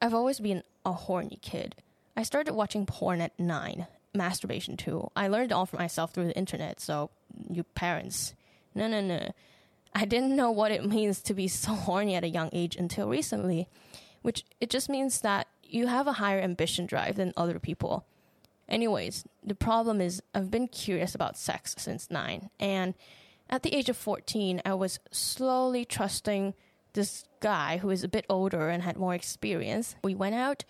I've 0.00 0.14
always 0.14 0.38
been 0.38 0.62
a 0.86 0.92
horny 0.92 1.38
kid. 1.42 1.74
I 2.16 2.22
started 2.22 2.54
watching 2.54 2.86
porn 2.86 3.20
at 3.20 3.38
nine, 3.38 3.86
masturbation 4.14 4.76
too. 4.76 5.10
I 5.16 5.28
learned 5.28 5.52
all 5.52 5.66
for 5.66 5.76
myself 5.76 6.12
through 6.12 6.26
the 6.26 6.36
internet, 6.36 6.80
so 6.80 7.10
you 7.48 7.64
parents, 7.64 8.34
no, 8.74 8.86
no, 8.86 9.00
no. 9.00 9.32
I 9.94 10.04
didn't 10.04 10.36
know 10.36 10.50
what 10.50 10.72
it 10.72 10.84
means 10.84 11.20
to 11.22 11.34
be 11.34 11.48
so 11.48 11.72
horny 11.72 12.14
at 12.14 12.24
a 12.24 12.28
young 12.28 12.50
age 12.52 12.76
until 12.76 13.08
recently, 13.08 13.68
which 14.22 14.44
it 14.60 14.70
just 14.70 14.88
means 14.88 15.20
that 15.22 15.46
you 15.62 15.86
have 15.86 16.06
a 16.06 16.14
higher 16.14 16.40
ambition 16.40 16.86
drive 16.86 17.16
than 17.16 17.32
other 17.36 17.58
people 17.58 18.04
Anyways, 18.70 19.24
the 19.44 19.56
problem 19.56 20.00
is 20.00 20.22
I've 20.32 20.50
been 20.50 20.68
curious 20.68 21.14
about 21.14 21.36
sex 21.36 21.74
since 21.76 22.08
nine. 22.08 22.50
And 22.60 22.94
at 23.50 23.64
the 23.64 23.74
age 23.74 23.88
of 23.88 23.96
14, 23.96 24.62
I 24.64 24.74
was 24.74 25.00
slowly 25.10 25.84
trusting 25.84 26.54
this 26.92 27.24
guy 27.40 27.78
who 27.78 27.90
is 27.90 28.04
a 28.04 28.08
bit 28.08 28.26
older 28.28 28.68
and 28.68 28.84
had 28.84 28.96
more 28.96 29.14
experience. 29.14 29.96
We 30.04 30.14
went 30.14 30.36
out 30.36 30.64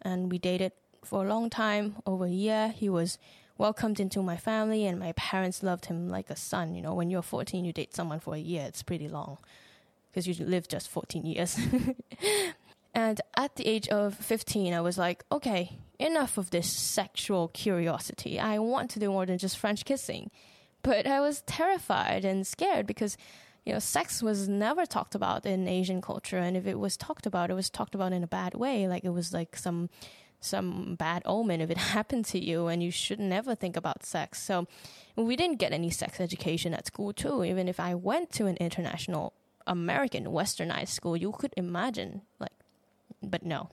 and 0.00 0.32
we 0.32 0.38
dated 0.38 0.72
for 1.04 1.24
a 1.24 1.28
long 1.28 1.50
time, 1.50 1.96
over 2.06 2.24
a 2.24 2.30
year. 2.30 2.68
He 2.68 2.88
was 2.88 3.18
welcomed 3.62 4.00
into 4.00 4.20
my 4.20 4.36
family, 4.36 4.84
and 4.86 4.98
my 4.98 5.12
parents 5.12 5.62
loved 5.62 5.86
him 5.86 6.08
like 6.08 6.28
a 6.30 6.34
son. 6.34 6.74
You 6.74 6.82
know, 6.82 6.94
when 6.94 7.10
you're 7.10 7.22
14, 7.22 7.64
you 7.64 7.72
date 7.72 7.94
someone 7.94 8.18
for 8.18 8.34
a 8.34 8.38
year, 8.38 8.64
it's 8.66 8.82
pretty 8.82 9.08
long 9.08 9.38
because 10.10 10.26
you 10.26 10.34
live 10.44 10.66
just 10.66 10.90
14 10.90 11.24
years. 11.24 11.56
and 12.94 13.20
at 13.36 13.54
the 13.54 13.66
age 13.66 13.86
of 13.88 14.16
15, 14.16 14.74
I 14.74 14.80
was 14.80 14.98
like, 14.98 15.24
okay, 15.30 15.78
enough 16.00 16.36
of 16.38 16.50
this 16.50 16.68
sexual 16.68 17.48
curiosity. 17.48 18.40
I 18.40 18.58
want 18.58 18.90
to 18.90 18.98
do 18.98 19.10
more 19.10 19.26
than 19.26 19.38
just 19.38 19.56
French 19.56 19.84
kissing. 19.84 20.32
But 20.82 21.06
I 21.06 21.20
was 21.20 21.42
terrified 21.42 22.24
and 22.24 22.44
scared 22.44 22.88
because 22.88 23.16
you 23.64 23.72
know, 23.72 23.78
sex 23.78 24.24
was 24.24 24.48
never 24.48 24.86
talked 24.86 25.14
about 25.14 25.46
in 25.46 25.68
Asian 25.68 26.02
culture, 26.02 26.38
and 26.38 26.56
if 26.56 26.66
it 26.66 26.80
was 26.80 26.96
talked 26.96 27.26
about, 27.26 27.48
it 27.48 27.54
was 27.54 27.70
talked 27.70 27.94
about 27.94 28.12
in 28.12 28.24
a 28.24 28.26
bad 28.26 28.54
way, 28.54 28.88
like 28.88 29.04
it 29.04 29.10
was 29.10 29.32
like 29.32 29.56
some 29.56 29.88
some 30.44 30.94
bad 30.96 31.22
omen 31.24 31.60
if 31.60 31.70
it 31.70 31.78
happened 31.96 32.24
to 32.26 32.38
you, 32.38 32.66
and 32.66 32.82
you 32.82 32.90
should 32.90 33.20
never 33.20 33.54
think 33.54 33.76
about 33.76 34.04
sex. 34.04 34.42
So 34.42 34.66
we 35.16 35.36
didn't 35.36 35.58
get 35.58 35.72
any 35.72 35.90
sex 35.90 36.20
education 36.20 36.74
at 36.74 36.86
school 36.86 37.12
too. 37.12 37.44
Even 37.44 37.68
if 37.68 37.80
I 37.80 37.94
went 37.94 38.30
to 38.32 38.46
an 38.46 38.56
international 38.56 39.32
American 39.66 40.26
westernized 40.26 40.88
school, 40.88 41.16
you 41.16 41.32
could 41.32 41.54
imagine 41.56 42.22
like, 42.38 42.52
but 43.22 43.44
no, 43.44 43.70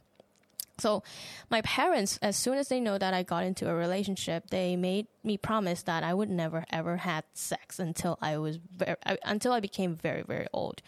so, 0.80 1.04
my 1.50 1.62
parents, 1.62 2.18
as 2.22 2.38
soon 2.38 2.58
as 2.58 2.70
they 2.70 2.80
know 2.80 2.98
that 2.98 3.14
I 3.14 3.24
got 3.24 3.44
into 3.44 3.70
a 3.70 3.76
relationship, 3.76 4.50
they 4.50 4.76
made 4.76 5.08
me 5.24 5.38
promise 5.38 5.84
that 5.84 6.04
I 6.04 6.14
would 6.14 6.30
never 6.30 6.66
ever 6.72 6.98
had 6.98 7.26
sex 7.34 7.80
until 7.80 8.18
I 8.22 8.38
was 8.38 8.58
very, 8.58 8.96
until 9.24 9.52
I 9.52 9.60
became 9.60 9.96
very 9.96 10.24
very 10.24 10.48
old. 10.54 10.82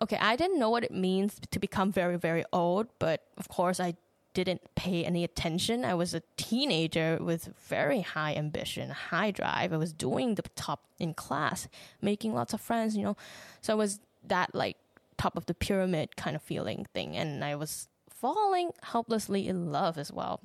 Okay, 0.00 0.18
I 0.20 0.36
didn't 0.36 0.58
know 0.58 0.70
what 0.70 0.84
it 0.84 0.92
means 0.92 1.40
to 1.50 1.58
become 1.58 1.90
very 1.90 2.18
very 2.18 2.44
old, 2.52 2.88
but 2.98 3.24
of 3.36 3.48
course 3.48 3.80
I 3.80 3.96
didn't 4.34 4.62
pay 4.74 5.04
any 5.04 5.24
attention. 5.24 5.84
I 5.84 5.94
was 5.94 6.14
a 6.14 6.22
teenager 6.36 7.18
with 7.20 7.48
very 7.68 8.02
high 8.02 8.34
ambition, 8.34 8.90
high 8.90 9.30
drive. 9.30 9.72
I 9.72 9.76
was 9.76 9.92
doing 9.92 10.34
the 10.34 10.42
top 10.54 10.84
in 10.98 11.14
class, 11.14 11.68
making 12.00 12.34
lots 12.34 12.52
of 12.52 12.60
friends, 12.60 12.96
you 12.96 13.02
know. 13.02 13.16
So 13.60 13.72
it 13.74 13.78
was 13.78 14.00
that 14.24 14.54
like 14.54 14.76
top 15.16 15.36
of 15.36 15.46
the 15.46 15.54
pyramid 15.54 16.16
kind 16.16 16.36
of 16.36 16.42
feeling 16.42 16.86
thing 16.94 17.16
and 17.16 17.44
I 17.44 17.56
was 17.56 17.88
falling 18.08 18.70
helplessly 18.82 19.48
in 19.48 19.70
love 19.70 19.98
as 19.98 20.12
well. 20.12 20.40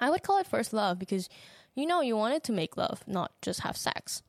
I 0.00 0.10
would 0.10 0.22
call 0.22 0.38
it 0.38 0.46
first 0.46 0.72
love 0.72 0.98
because 0.98 1.28
you 1.74 1.86
know 1.86 2.00
you 2.00 2.16
wanted 2.16 2.42
to 2.44 2.52
make 2.52 2.76
love, 2.76 3.02
not 3.06 3.32
just 3.42 3.60
have 3.60 3.76
sex. 3.76 4.22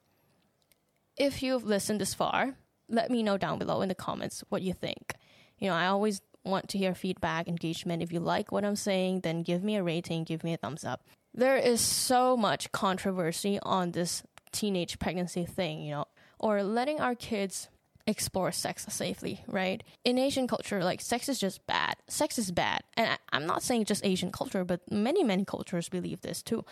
If 1.18 1.42
you've 1.42 1.63
listened 1.63 2.01
this 2.01 2.13
far, 2.13 2.56
let 2.89 3.10
me 3.10 3.24
know 3.24 3.38
down 3.38 3.60
below 3.60 3.82
in 3.82 3.89
the 3.89 3.96
comments 3.96 4.44
what 4.50 4.62
you 4.62 4.74
think. 4.74 5.15
You 5.58 5.70
know, 5.70 5.75
I 5.75 5.88
always 5.88 6.22
want 6.46 6.70
to 6.70 6.78
hear 6.78 6.94
feedback, 6.96 7.48
engagement. 7.48 8.04
If 8.04 8.12
you 8.12 8.20
like 8.20 8.52
what 8.52 8.66
I'm 8.66 8.75
saying, 8.75 9.22
then 9.22 9.44
give 9.44 9.64
me 9.64 9.75
a 9.75 9.84
rating, 9.84 10.24
give 10.24 10.44
me 10.44 10.54
a 10.54 10.58
thumbs 10.58 10.86
up. 10.86 11.02
There 11.34 11.58
is 11.58 11.82
so 11.82 12.38
much 12.38 12.72
controversy 12.72 13.60
on 13.62 13.92
this 13.92 14.24
teenage 14.52 15.00
pregnancy 15.00 15.46
thing, 15.46 15.82
you 15.82 15.92
know, 15.92 16.06
or 16.40 16.64
letting 16.64 17.02
our 17.02 17.16
kids 17.16 17.68
explore 18.08 18.52
sex 18.52 18.86
safely, 18.90 19.44
right? 19.48 19.84
In 20.04 20.18
Asian 20.18 20.48
culture, 20.48 20.84
like 20.84 21.02
sex 21.02 21.28
is 21.28 21.40
just 21.40 21.66
bad. 21.68 21.96
Sex 22.08 22.38
is 22.38 22.52
bad. 22.52 22.84
And 22.96 23.18
I, 23.32 23.36
am 23.36 23.46
not 23.46 23.64
saying 23.64 23.86
just 23.86 24.06
Asian 24.06 24.32
culture, 24.32 24.64
but 24.64 24.80
many, 24.92 25.24
many 25.24 25.44
cultures 25.44 25.90
believe 25.90 26.22
this 26.22 26.42
too. 26.42 26.64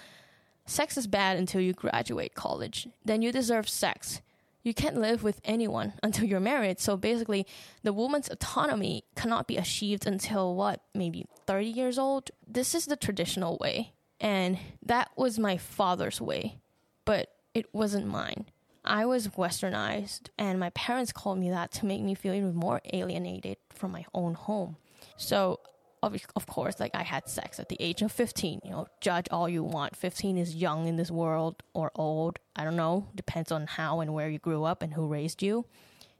Sex 0.65 0.97
is 0.97 1.07
bad 1.07 1.37
until 1.37 1.59
you 1.59 1.73
graduate 1.73 2.35
college. 2.35 2.87
Then 3.03 3.21
you 3.21 3.31
deserve 3.31 3.67
sex. 3.67 4.21
You 4.63 4.73
can't 4.73 4.97
live 4.97 5.23
with 5.23 5.41
anyone 5.43 5.93
until 6.03 6.25
you're 6.25 6.39
married. 6.39 6.79
So 6.79 6.97
basically, 6.97 7.45
the 7.83 7.93
woman's 7.93 8.29
autonomy 8.29 9.03
cannot 9.15 9.47
be 9.47 9.57
achieved 9.57 10.07
until 10.07 10.55
what, 10.55 10.81
maybe 10.93 11.25
30 11.45 11.67
years 11.67 11.99
old? 11.99 12.31
This 12.47 12.73
is 12.73 12.85
the 12.85 12.95
traditional 12.95 13.57
way. 13.59 13.93
And 14.19 14.57
that 14.85 15.11
was 15.17 15.37
my 15.37 15.57
father's 15.57 16.21
way, 16.21 16.59
but 17.03 17.29
it 17.53 17.73
wasn't 17.73 18.07
mine. 18.07 18.45
I 18.85 19.05
was 19.05 19.29
westernized, 19.29 20.29
and 20.37 20.59
my 20.59 20.69
parents 20.71 21.13
called 21.13 21.39
me 21.39 21.49
that 21.49 21.71
to 21.73 21.85
make 21.85 22.01
me 22.01 22.15
feel 22.15 22.33
even 22.33 22.55
more 22.55 22.81
alienated 22.93 23.57
from 23.69 23.91
my 23.91 24.05
own 24.13 24.33
home. 24.33 24.77
So, 25.15 25.59
of, 26.03 26.15
of 26.35 26.47
course, 26.47 26.79
like 26.79 26.91
I 26.93 27.03
had 27.03 27.27
sex 27.29 27.59
at 27.59 27.69
the 27.69 27.77
age 27.79 28.01
of 28.01 28.11
15. 28.11 28.61
You 28.63 28.71
know, 28.71 28.87
judge 29.01 29.27
all 29.31 29.47
you 29.47 29.63
want. 29.63 29.95
15 29.95 30.37
is 30.37 30.55
young 30.55 30.87
in 30.87 30.97
this 30.97 31.09
world 31.09 31.63
or 31.73 31.91
old. 31.95 32.39
I 32.55 32.63
don't 32.63 32.75
know. 32.75 33.07
Depends 33.15 33.51
on 33.51 33.67
how 33.67 34.01
and 34.01 34.13
where 34.13 34.29
you 34.29 34.39
grew 34.39 34.63
up 34.63 34.81
and 34.81 34.93
who 34.93 35.07
raised 35.07 35.41
you. 35.41 35.65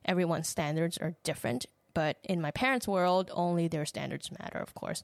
Everyone's 0.06 0.48
standards 0.48 0.98
are 0.98 1.16
different. 1.24 1.66
But 1.94 2.18
in 2.24 2.42
my 2.42 2.52
parents' 2.52 2.88
world, 2.88 3.30
only 3.34 3.68
their 3.68 3.86
standards 3.86 4.32
matter, 4.40 4.58
of 4.58 4.74
course. 4.74 5.04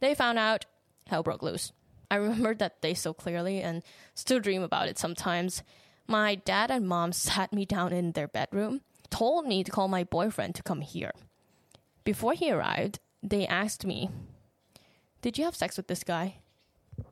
They 0.00 0.14
found 0.14 0.38
out, 0.38 0.66
hell 1.06 1.22
broke 1.22 1.42
loose. 1.42 1.72
I 2.10 2.16
remember 2.16 2.54
that 2.54 2.80
day 2.80 2.94
so 2.94 3.12
clearly 3.12 3.60
and 3.62 3.82
still 4.14 4.40
dream 4.40 4.62
about 4.62 4.88
it 4.88 4.98
sometimes. 4.98 5.62
My 6.06 6.36
dad 6.36 6.70
and 6.70 6.88
mom 6.88 7.12
sat 7.12 7.52
me 7.52 7.64
down 7.64 7.92
in 7.92 8.12
their 8.12 8.28
bedroom, 8.28 8.82
told 9.10 9.46
me 9.46 9.64
to 9.64 9.70
call 9.70 9.88
my 9.88 10.04
boyfriend 10.04 10.54
to 10.54 10.62
come 10.62 10.80
here. 10.80 11.12
Before 12.04 12.32
he 12.32 12.50
arrived, 12.50 13.00
they 13.22 13.46
asked 13.46 13.84
me, 13.84 14.10
Did 15.22 15.38
you 15.38 15.44
have 15.44 15.56
sex 15.56 15.76
with 15.76 15.88
this 15.88 16.04
guy? 16.04 16.36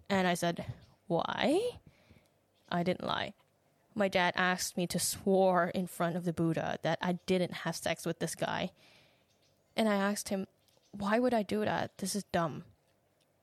And 0.09 0.27
I 0.27 0.35
said, 0.35 0.65
Why? 1.07 1.61
I 2.69 2.83
didn't 2.83 3.07
lie. 3.07 3.35
My 3.95 4.09
dad 4.09 4.35
asked 4.37 4.77
me 4.77 4.87
to 4.89 4.99
swear 4.99 5.69
in 5.69 5.87
front 5.87 6.17
of 6.17 6.25
the 6.25 6.33
Buddha 6.33 6.79
that 6.83 6.99
I 7.01 7.19
didn't 7.27 7.53
have 7.53 7.77
sex 7.77 8.05
with 8.05 8.19
this 8.19 8.35
guy. 8.35 8.73
And 9.77 9.89
I 9.89 9.95
asked 9.95 10.29
him, 10.29 10.47
Why 10.93 11.19
would 11.19 11.35
I 11.35 11.43
do 11.43 11.65
that? 11.65 11.99
This 11.99 12.15
is 12.15 12.25
dumb. 12.25 12.65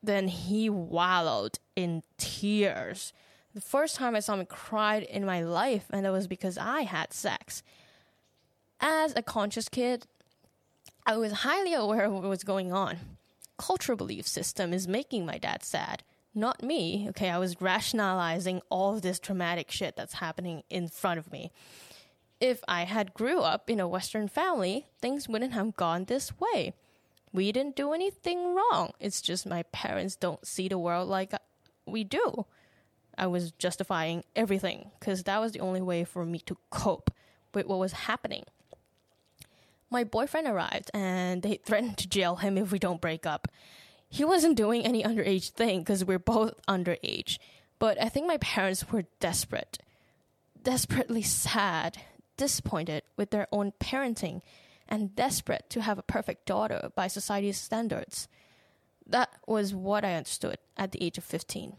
Then 0.01 0.27
he 0.27 0.69
wallowed 0.69 1.59
in 1.75 2.03
tears 2.17 3.13
the 3.53 3.61
first 3.61 3.95
time 3.95 4.15
I 4.15 4.19
saw 4.19 4.33
him 4.33 4.45
cried 4.47 5.03
in 5.03 5.25
my 5.25 5.41
life, 5.41 5.85
and 5.91 6.05
that 6.05 6.11
was 6.11 6.27
because 6.27 6.57
I 6.57 6.81
had 6.81 7.13
sex. 7.13 7.61
As 8.79 9.13
a 9.15 9.21
conscious 9.21 9.69
kid, 9.69 10.07
I 11.05 11.17
was 11.17 11.33
highly 11.33 11.73
aware 11.73 12.05
of 12.05 12.13
what 12.13 12.23
was 12.23 12.45
going 12.45 12.71
on. 12.71 12.97
Cultural 13.57 13.97
belief 13.97 14.25
system 14.25 14.71
is 14.71 14.87
making 14.87 15.25
my 15.25 15.37
dad 15.37 15.63
sad, 15.63 16.01
not 16.33 16.63
me. 16.63 17.07
Okay, 17.09 17.29
I 17.29 17.39
was 17.39 17.59
rationalizing 17.59 18.61
all 18.69 18.95
of 18.95 19.01
this 19.01 19.19
traumatic 19.19 19.69
shit 19.69 19.97
that's 19.97 20.15
happening 20.15 20.63
in 20.69 20.87
front 20.87 21.19
of 21.19 21.29
me. 21.29 21.51
If 22.39 22.63
I 22.69 22.83
had 22.83 23.13
grew 23.13 23.41
up 23.41 23.69
in 23.69 23.81
a 23.81 23.87
Western 23.87 24.29
family, 24.29 24.85
things 25.01 25.27
wouldn't 25.27 25.53
have 25.53 25.75
gone 25.75 26.05
this 26.05 26.39
way. 26.39 26.73
We 27.33 27.51
didn't 27.51 27.75
do 27.75 27.91
anything 27.91 28.55
wrong. 28.55 28.93
It's 28.99 29.21
just 29.21 29.45
my 29.45 29.63
parents 29.63 30.15
don't 30.15 30.45
see 30.47 30.69
the 30.69 30.79
world 30.79 31.09
like 31.09 31.33
we 31.85 32.05
do. 32.05 32.45
I 33.17 33.27
was 33.27 33.51
justifying 33.51 34.23
everything 34.37 34.91
because 34.99 35.23
that 35.23 35.41
was 35.41 35.51
the 35.51 35.59
only 35.59 35.81
way 35.81 36.05
for 36.05 36.25
me 36.25 36.39
to 36.39 36.57
cope 36.69 37.13
with 37.53 37.65
what 37.65 37.79
was 37.79 37.91
happening. 37.91 38.45
My 39.93 40.03
boyfriend 40.03 40.47
arrived 40.47 40.89
and 40.91 41.43
they 41.43 41.59
threatened 41.63 41.99
to 41.99 42.09
jail 42.09 42.37
him 42.37 42.57
if 42.57 42.71
we 42.71 42.79
don't 42.79 42.99
break 42.99 43.27
up. 43.27 43.47
He 44.09 44.25
wasn't 44.25 44.57
doing 44.57 44.83
any 44.83 45.03
underage 45.03 45.51
thing 45.51 45.79
because 45.79 46.03
we're 46.03 46.17
both 46.17 46.59
underage, 46.67 47.37
but 47.77 48.01
I 48.01 48.09
think 48.09 48.25
my 48.25 48.37
parents 48.37 48.91
were 48.91 49.03
desperate, 49.19 49.77
desperately 50.63 51.21
sad, 51.21 51.99
disappointed 52.37 53.03
with 53.17 53.29
their 53.29 53.47
own 53.51 53.71
parenting, 53.79 54.41
and 54.89 55.15
desperate 55.15 55.69
to 55.69 55.81
have 55.81 55.99
a 55.99 56.03
perfect 56.03 56.47
daughter 56.47 56.89
by 56.95 57.07
society's 57.07 57.59
standards. 57.59 58.27
That 59.05 59.29
was 59.45 59.75
what 59.75 60.03
I 60.03 60.15
understood 60.15 60.57
at 60.75 60.91
the 60.91 61.03
age 61.03 61.19
of 61.19 61.23
15 61.23 61.77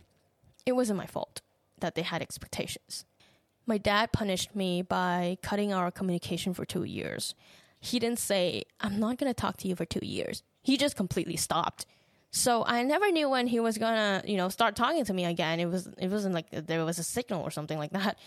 it 0.66 0.73
wasn't 0.73 0.97
my 0.99 1.06
fault 1.06 1.42
that 1.80 1.94
they 1.94 2.02
had 2.02 2.23
expectations. 2.23 3.04
My 3.66 3.78
dad 3.78 4.12
punished 4.12 4.54
me 4.54 4.83
by 4.83 5.37
cutting 5.42 5.73
our 5.73 5.90
communication 5.90 6.54
for 6.54 6.64
two 6.64 6.85
years. 6.85 7.35
He 7.84 7.98
didn't 7.98 8.18
say, 8.18 8.64
I'm 8.80 8.98
not 8.98 9.18
going 9.18 9.28
to 9.28 9.38
talk 9.38 9.58
to 9.58 9.68
you 9.68 9.76
for 9.76 9.84
two 9.84 10.04
years. 10.04 10.42
He 10.62 10.78
just 10.78 10.96
completely 10.96 11.36
stopped. 11.36 11.84
So 12.30 12.64
I 12.66 12.82
never 12.82 13.10
knew 13.12 13.28
when 13.28 13.46
he 13.46 13.60
was 13.60 13.78
gonna, 13.78 14.22
you 14.26 14.36
know, 14.36 14.48
start 14.48 14.74
talking 14.74 15.04
to 15.04 15.14
me 15.14 15.24
again. 15.24 15.60
It 15.60 15.66
was 15.66 15.86
it 15.98 16.08
wasn't 16.08 16.34
like 16.34 16.46
there 16.50 16.84
was 16.84 16.98
a 16.98 17.04
signal 17.04 17.42
or 17.42 17.52
something 17.52 17.78
like 17.78 17.92
that. 17.92 18.18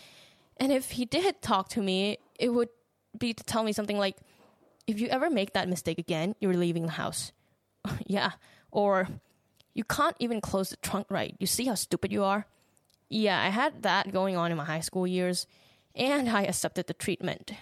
And 0.56 0.72
if 0.72 0.92
he 0.92 1.04
did 1.04 1.42
talk 1.42 1.68
to 1.70 1.82
me, 1.82 2.18
it 2.38 2.48
would 2.48 2.70
be 3.18 3.34
to 3.34 3.44
tell 3.44 3.62
me 3.62 3.72
something 3.72 3.98
like, 3.98 4.16
"If 4.86 4.98
you 4.98 5.08
ever 5.08 5.28
make 5.28 5.52
that 5.52 5.68
mistake 5.68 5.98
again, 5.98 6.34
you're 6.40 6.54
leaving 6.54 6.84
the 6.86 6.92
house." 6.92 7.32
yeah, 8.06 8.30
or 8.70 9.08
you 9.74 9.84
can't 9.84 10.16
even 10.20 10.40
close 10.40 10.70
the 10.70 10.76
trunk 10.76 11.08
right. 11.10 11.36
You 11.38 11.46
see 11.46 11.66
how 11.66 11.74
stupid 11.74 12.10
you 12.10 12.24
are? 12.24 12.46
Yeah, 13.10 13.38
I 13.38 13.48
had 13.50 13.82
that 13.82 14.10
going 14.10 14.36
on 14.36 14.50
in 14.50 14.56
my 14.56 14.64
high 14.64 14.80
school 14.80 15.06
years, 15.06 15.46
and 15.94 16.30
I 16.30 16.44
accepted 16.44 16.86
the 16.86 16.94
treatment. 16.94 17.52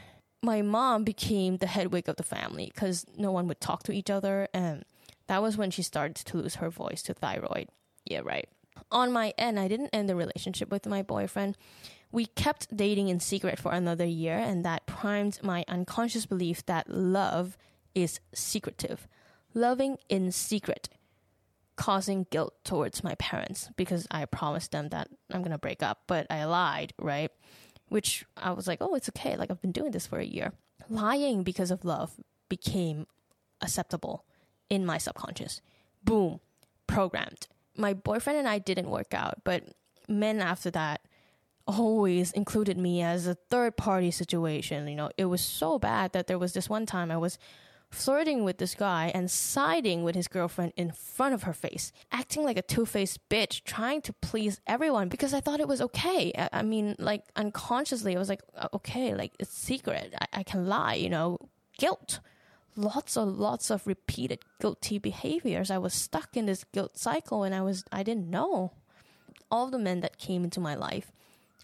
My 0.42 0.62
mom 0.62 1.04
became 1.04 1.56
the 1.56 1.66
headwig 1.66 2.08
of 2.08 2.16
the 2.16 2.22
family 2.22 2.70
because 2.72 3.06
no 3.16 3.32
one 3.32 3.48
would 3.48 3.60
talk 3.60 3.82
to 3.84 3.92
each 3.92 4.10
other, 4.10 4.48
and 4.52 4.84
that 5.26 5.42
was 5.42 5.56
when 5.56 5.70
she 5.70 5.82
started 5.82 6.16
to 6.16 6.36
lose 6.36 6.56
her 6.56 6.70
voice 6.70 7.02
to 7.04 7.14
thyroid. 7.14 7.68
Yeah, 8.04 8.20
right. 8.24 8.48
On 8.90 9.12
my 9.12 9.32
end, 9.38 9.58
I 9.58 9.68
didn't 9.68 9.90
end 9.92 10.08
the 10.08 10.14
relationship 10.14 10.70
with 10.70 10.86
my 10.86 11.02
boyfriend. 11.02 11.56
We 12.12 12.26
kept 12.26 12.76
dating 12.76 13.08
in 13.08 13.20
secret 13.20 13.58
for 13.58 13.72
another 13.72 14.04
year, 14.04 14.38
and 14.38 14.64
that 14.64 14.86
primed 14.86 15.40
my 15.42 15.64
unconscious 15.66 16.26
belief 16.26 16.64
that 16.66 16.88
love 16.88 17.56
is 17.94 18.20
secretive. 18.34 19.08
Loving 19.54 19.96
in 20.08 20.30
secret, 20.30 20.88
causing 21.76 22.26
guilt 22.30 22.54
towards 22.62 23.02
my 23.02 23.14
parents 23.16 23.70
because 23.76 24.06
I 24.10 24.24
promised 24.26 24.72
them 24.72 24.90
that 24.90 25.08
I'm 25.32 25.42
gonna 25.42 25.58
break 25.58 25.82
up, 25.82 26.02
but 26.06 26.26
I 26.30 26.44
lied, 26.44 26.92
right? 26.98 27.30
Which 27.88 28.24
I 28.36 28.50
was 28.52 28.66
like, 28.66 28.78
oh, 28.80 28.94
it's 28.94 29.08
okay. 29.10 29.36
Like, 29.36 29.50
I've 29.50 29.62
been 29.62 29.72
doing 29.72 29.92
this 29.92 30.06
for 30.06 30.18
a 30.18 30.24
year. 30.24 30.52
Lying 30.88 31.42
because 31.42 31.70
of 31.70 31.84
love 31.84 32.12
became 32.48 33.06
acceptable 33.60 34.24
in 34.68 34.84
my 34.84 34.98
subconscious. 34.98 35.60
Boom, 36.02 36.40
programmed. 36.86 37.48
My 37.76 37.94
boyfriend 37.94 38.38
and 38.38 38.48
I 38.48 38.58
didn't 38.58 38.90
work 38.90 39.14
out, 39.14 39.42
but 39.44 39.64
men 40.08 40.40
after 40.40 40.70
that 40.70 41.00
always 41.66 42.32
included 42.32 42.78
me 42.78 43.02
as 43.02 43.26
a 43.26 43.34
third 43.34 43.76
party 43.76 44.10
situation. 44.10 44.86
You 44.88 44.96
know, 44.96 45.10
it 45.16 45.26
was 45.26 45.40
so 45.40 45.78
bad 45.78 46.12
that 46.12 46.26
there 46.26 46.38
was 46.38 46.52
this 46.52 46.68
one 46.68 46.86
time 46.86 47.10
I 47.10 47.16
was 47.16 47.38
flirting 47.90 48.44
with 48.44 48.58
this 48.58 48.74
guy 48.74 49.10
and 49.14 49.30
siding 49.30 50.02
with 50.02 50.14
his 50.14 50.28
girlfriend 50.28 50.72
in 50.76 50.92
front 50.92 51.34
of 51.34 51.44
her 51.44 51.52
face, 51.52 51.92
acting 52.12 52.44
like 52.44 52.56
a 52.56 52.62
two 52.62 52.84
faced 52.84 53.26
bitch, 53.28 53.62
trying 53.64 54.02
to 54.02 54.12
please 54.12 54.60
everyone 54.66 55.08
because 55.08 55.32
I 55.32 55.40
thought 55.40 55.60
it 55.60 55.68
was 55.68 55.80
okay. 55.80 56.32
I, 56.36 56.48
I, 56.52 56.62
mean, 56.62 56.96
like 56.98 57.24
unconsciously, 57.36 58.16
I 58.16 58.18
was 58.18 58.28
like, 58.28 58.42
okay, 58.74 59.14
like 59.14 59.32
it's 59.38 59.56
secret. 59.56 60.14
I, 60.20 60.40
I 60.40 60.42
can 60.42 60.66
lie, 60.66 60.94
you 60.94 61.08
know, 61.08 61.38
guilt. 61.78 62.20
Lots 62.78 63.16
of 63.16 63.28
lots 63.28 63.70
of 63.70 63.86
repeated 63.86 64.40
guilty 64.60 64.98
behaviors. 64.98 65.70
I 65.70 65.78
was 65.78 65.94
stuck 65.94 66.36
in 66.36 66.44
this 66.44 66.64
guilt 66.64 66.98
cycle 66.98 67.42
and 67.42 67.54
I 67.54 67.62
was 67.62 67.84
I 67.90 68.02
didn't 68.02 68.28
know. 68.28 68.72
All 69.50 69.70
the 69.70 69.78
men 69.78 70.00
that 70.00 70.18
came 70.18 70.44
into 70.44 70.60
my 70.60 70.74
life 70.74 71.10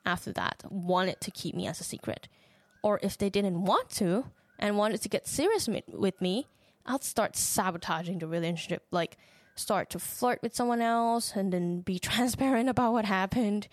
after 0.07 0.33
that 0.33 0.63
wanted 0.71 1.21
to 1.21 1.31
keep 1.31 1.55
me 1.55 1.67
as 1.67 1.81
a 1.81 1.85
secret. 1.85 2.29
Or 2.83 2.99
if 3.03 3.19
they 3.19 3.29
didn't 3.29 3.65
want 3.65 3.91
to, 3.91 4.25
and 4.63 4.79
wanted 4.79 5.03
to 5.03 5.09
get 5.09 5.27
serious 5.27 5.69
with 5.89 6.21
me, 6.21 6.47
I'd 6.87 7.03
start 7.03 7.37
sabotaging 7.37 8.21
the 8.21 8.29
relationship, 8.29 8.87
like 8.93 9.19
start 9.57 9.91
to 9.91 9.99
flirt 9.99 10.41
with 10.41 10.55
someone 10.55 10.81
else 10.81 11.33
and 11.35 11.53
then 11.53 11.81
be 11.81 11.99
transparent 12.11 12.69
about 12.69 12.93
what 12.93 13.05
happened. 13.05 13.67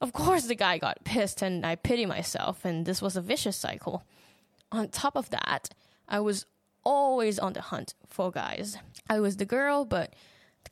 Of 0.00 0.12
course, 0.12 0.46
the 0.46 0.56
guy 0.56 0.78
got 0.78 1.04
pissed 1.04 1.42
and 1.42 1.64
I 1.64 1.76
pity 1.76 2.06
myself, 2.06 2.64
and 2.64 2.84
this 2.84 3.00
was 3.00 3.16
a 3.16 3.22
vicious 3.22 3.56
cycle. 3.56 4.02
On 4.72 4.88
top 4.88 5.16
of 5.16 5.30
that, 5.30 5.70
I 6.08 6.18
was 6.18 6.44
always 6.84 7.38
on 7.38 7.52
the 7.52 7.60
hunt 7.60 7.94
for 8.08 8.32
guys. 8.32 8.76
I 9.08 9.20
was 9.20 9.36
the 9.36 9.44
girl, 9.44 9.84
but 9.84 10.12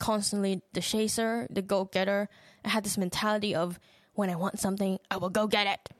constantly 0.00 0.62
the 0.72 0.80
chaser, 0.80 1.46
the 1.48 1.62
go 1.62 1.84
getter. 1.84 2.28
I 2.64 2.70
had 2.70 2.82
this 2.82 2.98
mentality 2.98 3.54
of 3.54 3.78
when 4.14 4.30
I 4.30 4.34
want 4.34 4.58
something, 4.58 4.98
I 5.12 5.18
will 5.18 5.30
go 5.30 5.46
get 5.46 5.68
it. 5.68 5.94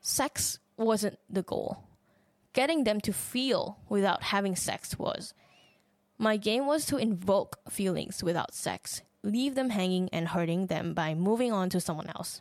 Sex 0.00 0.60
wasn't 0.76 1.18
the 1.28 1.42
goal 1.42 1.82
getting 2.56 2.84
them 2.84 3.00
to 3.02 3.12
feel 3.12 3.76
without 3.90 4.22
having 4.22 4.56
sex 4.56 4.98
was. 4.98 5.34
My 6.16 6.38
game 6.38 6.66
was 6.66 6.86
to 6.86 6.96
invoke 6.96 7.58
feelings 7.68 8.24
without 8.24 8.54
sex, 8.54 9.02
leave 9.22 9.54
them 9.54 9.68
hanging 9.68 10.08
and 10.10 10.28
hurting 10.28 10.66
them 10.66 10.94
by 10.94 11.14
moving 11.14 11.52
on 11.52 11.68
to 11.68 11.80
someone 11.80 12.08
else. 12.16 12.40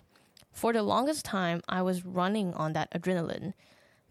For 0.53 0.72
the 0.72 0.84
longest 0.84 1.25
time, 1.25 1.62
I 1.67 1.81
was 1.81 2.05
running 2.05 2.53
on 2.53 2.72
that 2.74 2.91
adrenaline, 2.91 3.53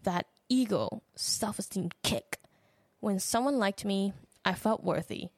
that 0.03 0.27
ego, 0.47 1.01
self 1.15 1.57
esteem 1.57 1.89
kick. 2.03 2.37
When 2.99 3.17
someone 3.17 3.57
liked 3.57 3.83
me, 3.83 4.13
I 4.45 4.53
felt 4.53 4.83
worthy. 4.83 5.29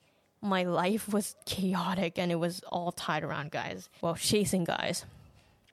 My 0.41 0.63
life 0.63 1.07
was 1.07 1.38
chaotic 1.45 2.19
and 2.19 2.29
it 2.29 2.35
was 2.35 2.61
all 2.68 2.92
tied 2.92 3.24
around 3.24 3.51
guys. 3.51 3.87
Well, 4.01 4.15
chasing 4.15 4.65
guys. 4.65 5.05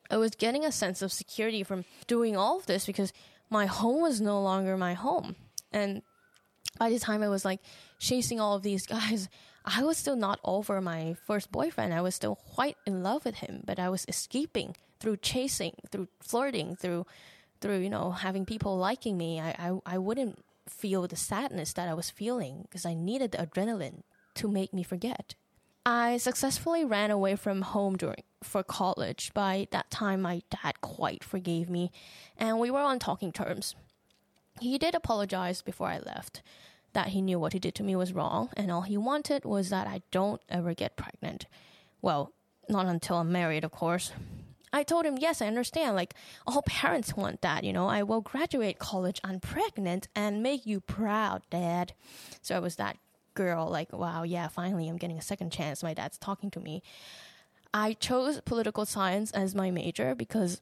I 0.08 0.18
was 0.18 0.36
getting 0.36 0.64
a 0.64 0.70
sense 0.70 1.02
of 1.02 1.12
security 1.12 1.64
from 1.64 1.84
doing 2.06 2.36
all 2.36 2.58
of 2.58 2.66
this 2.66 2.86
because 2.86 3.12
my 3.50 3.66
home 3.66 4.02
was 4.02 4.20
no 4.20 4.40
longer 4.40 4.76
my 4.76 4.94
home. 4.94 5.36
And 5.72 6.02
by 6.78 6.90
the 6.90 6.98
time 6.98 7.22
I 7.22 7.28
was 7.28 7.44
like 7.44 7.60
chasing 7.98 8.40
all 8.40 8.54
of 8.54 8.62
these 8.62 8.86
guys, 8.96 9.28
I 9.64 9.82
was 9.82 9.96
still 9.96 10.16
not 10.16 10.40
over 10.44 10.80
my 10.80 11.16
first 11.26 11.50
boyfriend. 11.50 11.94
I 11.94 12.02
was 12.02 12.14
still 12.14 12.36
quite 12.36 12.76
in 12.86 13.02
love 13.02 13.24
with 13.24 13.36
him, 13.36 13.62
but 13.64 13.78
I 13.78 13.88
was 13.88 14.04
escaping 14.08 14.76
through 15.00 15.18
chasing, 15.18 15.72
through 15.90 16.08
flirting, 16.20 16.76
through 16.76 17.06
through 17.60 17.78
you 17.78 17.88
know 17.88 18.10
having 18.10 18.44
people 18.44 18.76
liking 18.76 19.16
me. 19.16 19.40
I 19.40 19.50
I, 19.58 19.94
I 19.94 19.98
wouldn't 19.98 20.44
feel 20.68 21.06
the 21.06 21.16
sadness 21.16 21.72
that 21.74 21.88
I 21.88 21.94
was 21.94 22.10
feeling 22.10 22.62
because 22.62 22.84
I 22.86 22.94
needed 22.94 23.32
the 23.32 23.38
adrenaline 23.38 24.02
to 24.34 24.48
make 24.48 24.72
me 24.72 24.82
forget. 24.82 25.34
I 25.86 26.16
successfully 26.16 26.84
ran 26.84 27.10
away 27.10 27.36
from 27.36 27.60
home 27.62 27.96
during 27.96 28.22
for 28.42 28.62
college. 28.62 29.32
By 29.34 29.68
that 29.70 29.90
time, 29.90 30.22
my 30.22 30.42
dad 30.50 30.80
quite 30.80 31.22
forgave 31.22 31.68
me, 31.68 31.90
and 32.38 32.58
we 32.58 32.70
were 32.70 32.80
on 32.80 32.98
talking 32.98 33.32
terms. 33.32 33.74
He 34.60 34.78
did 34.78 34.94
apologize 34.94 35.60
before 35.60 35.88
I 35.88 35.98
left, 35.98 36.42
that 36.94 37.08
he 37.08 37.20
knew 37.20 37.38
what 37.38 37.52
he 37.52 37.58
did 37.58 37.74
to 37.74 37.82
me 37.82 37.96
was 37.96 38.12
wrong, 38.12 38.50
and 38.56 38.70
all 38.70 38.82
he 38.82 38.96
wanted 38.96 39.44
was 39.44 39.68
that 39.70 39.86
I 39.86 40.02
don't 40.10 40.40
ever 40.48 40.72
get 40.74 40.96
pregnant. 40.96 41.46
Well, 42.00 42.32
not 42.68 42.86
until 42.86 43.16
I'm 43.16 43.32
married, 43.32 43.64
of 43.64 43.72
course. 43.72 44.12
I 44.72 44.82
told 44.82 45.04
him, 45.04 45.18
yes, 45.18 45.40
I 45.40 45.46
understand. 45.46 45.96
Like, 45.96 46.14
all 46.46 46.62
parents 46.62 47.16
want 47.16 47.42
that, 47.42 47.62
you 47.62 47.72
know. 47.72 47.88
I 47.88 48.02
will 48.02 48.20
graduate 48.20 48.78
college 48.78 49.20
unpregnant 49.22 50.08
and 50.16 50.42
make 50.42 50.66
you 50.66 50.80
proud, 50.80 51.42
Dad. 51.50 51.92
So 52.42 52.56
I 52.56 52.58
was 52.58 52.76
that 52.76 52.96
girl, 53.34 53.68
like, 53.68 53.92
wow, 53.92 54.22
yeah, 54.22 54.48
finally 54.48 54.88
I'm 54.88 54.96
getting 54.96 55.18
a 55.18 55.22
second 55.22 55.50
chance. 55.50 55.82
My 55.82 55.94
dad's 55.94 56.18
talking 56.18 56.50
to 56.52 56.60
me. 56.60 56.82
I 57.72 57.94
chose 57.94 58.40
political 58.42 58.86
science 58.86 59.30
as 59.32 59.54
my 59.54 59.70
major 59.70 60.14
because 60.14 60.60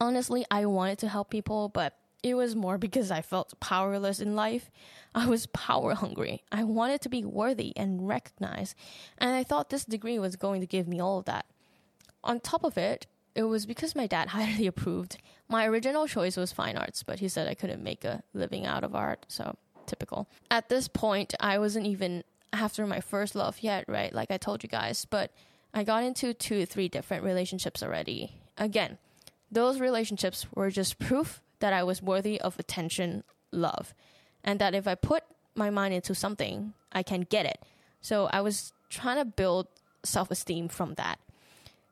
honestly, 0.00 0.44
I 0.50 0.66
wanted 0.66 0.98
to 0.98 1.08
help 1.08 1.30
people, 1.30 1.68
but 1.68 1.94
it 2.22 2.34
was 2.34 2.54
more 2.54 2.78
because 2.78 3.10
I 3.10 3.22
felt 3.22 3.58
powerless 3.60 4.20
in 4.20 4.36
life. 4.36 4.70
I 5.14 5.26
was 5.26 5.46
power 5.46 5.94
hungry. 5.94 6.44
I 6.52 6.64
wanted 6.64 7.00
to 7.02 7.08
be 7.08 7.24
worthy 7.24 7.72
and 7.76 8.06
recognized, 8.06 8.74
and 9.18 9.30
I 9.30 9.42
thought 9.42 9.70
this 9.70 9.84
degree 9.84 10.18
was 10.18 10.36
going 10.36 10.60
to 10.60 10.66
give 10.66 10.86
me 10.86 11.00
all 11.00 11.18
of 11.18 11.24
that. 11.24 11.46
On 12.22 12.38
top 12.38 12.64
of 12.64 12.76
it, 12.76 13.06
it 13.34 13.44
was 13.44 13.66
because 13.66 13.94
my 13.94 14.06
dad 14.06 14.28
highly 14.36 14.66
approved. 14.66 15.18
My 15.48 15.66
original 15.66 16.06
choice 16.06 16.36
was 16.36 16.52
fine 16.52 16.76
arts, 16.76 17.02
but 17.02 17.20
he 17.20 17.28
said 17.28 17.48
I 17.48 17.54
couldn't 17.54 17.82
make 17.82 18.04
a 18.04 18.22
living 18.34 18.66
out 18.66 18.84
of 18.84 18.94
art, 18.94 19.26
so 19.28 19.56
typical. 19.90 20.28
At 20.50 20.68
this 20.68 20.88
point, 20.88 21.34
I 21.40 21.58
wasn't 21.58 21.86
even 21.86 22.24
after 22.52 22.86
my 22.86 23.00
first 23.00 23.34
love 23.34 23.58
yet, 23.60 23.84
right? 23.88 24.12
Like 24.12 24.30
I 24.30 24.38
told 24.38 24.62
you 24.62 24.68
guys, 24.68 25.04
but 25.04 25.30
I 25.74 25.84
got 25.84 26.04
into 26.04 26.32
two, 26.32 26.64
three 26.66 26.88
different 26.88 27.24
relationships 27.24 27.82
already. 27.82 28.32
Again, 28.56 28.98
those 29.50 29.80
relationships 29.80 30.46
were 30.54 30.70
just 30.70 30.98
proof 30.98 31.42
that 31.60 31.72
I 31.72 31.82
was 31.82 32.02
worthy 32.02 32.40
of 32.40 32.58
attention, 32.58 33.24
love, 33.52 33.94
and 34.42 34.58
that 34.60 34.74
if 34.74 34.88
I 34.88 34.94
put 34.94 35.24
my 35.54 35.70
mind 35.70 35.94
into 35.94 36.14
something, 36.14 36.72
I 36.92 37.02
can 37.02 37.22
get 37.22 37.46
it. 37.46 37.58
So 38.00 38.28
I 38.32 38.40
was 38.40 38.72
trying 38.88 39.18
to 39.18 39.24
build 39.24 39.66
self 40.02 40.30
esteem 40.30 40.68
from 40.68 40.94
that. 40.94 41.18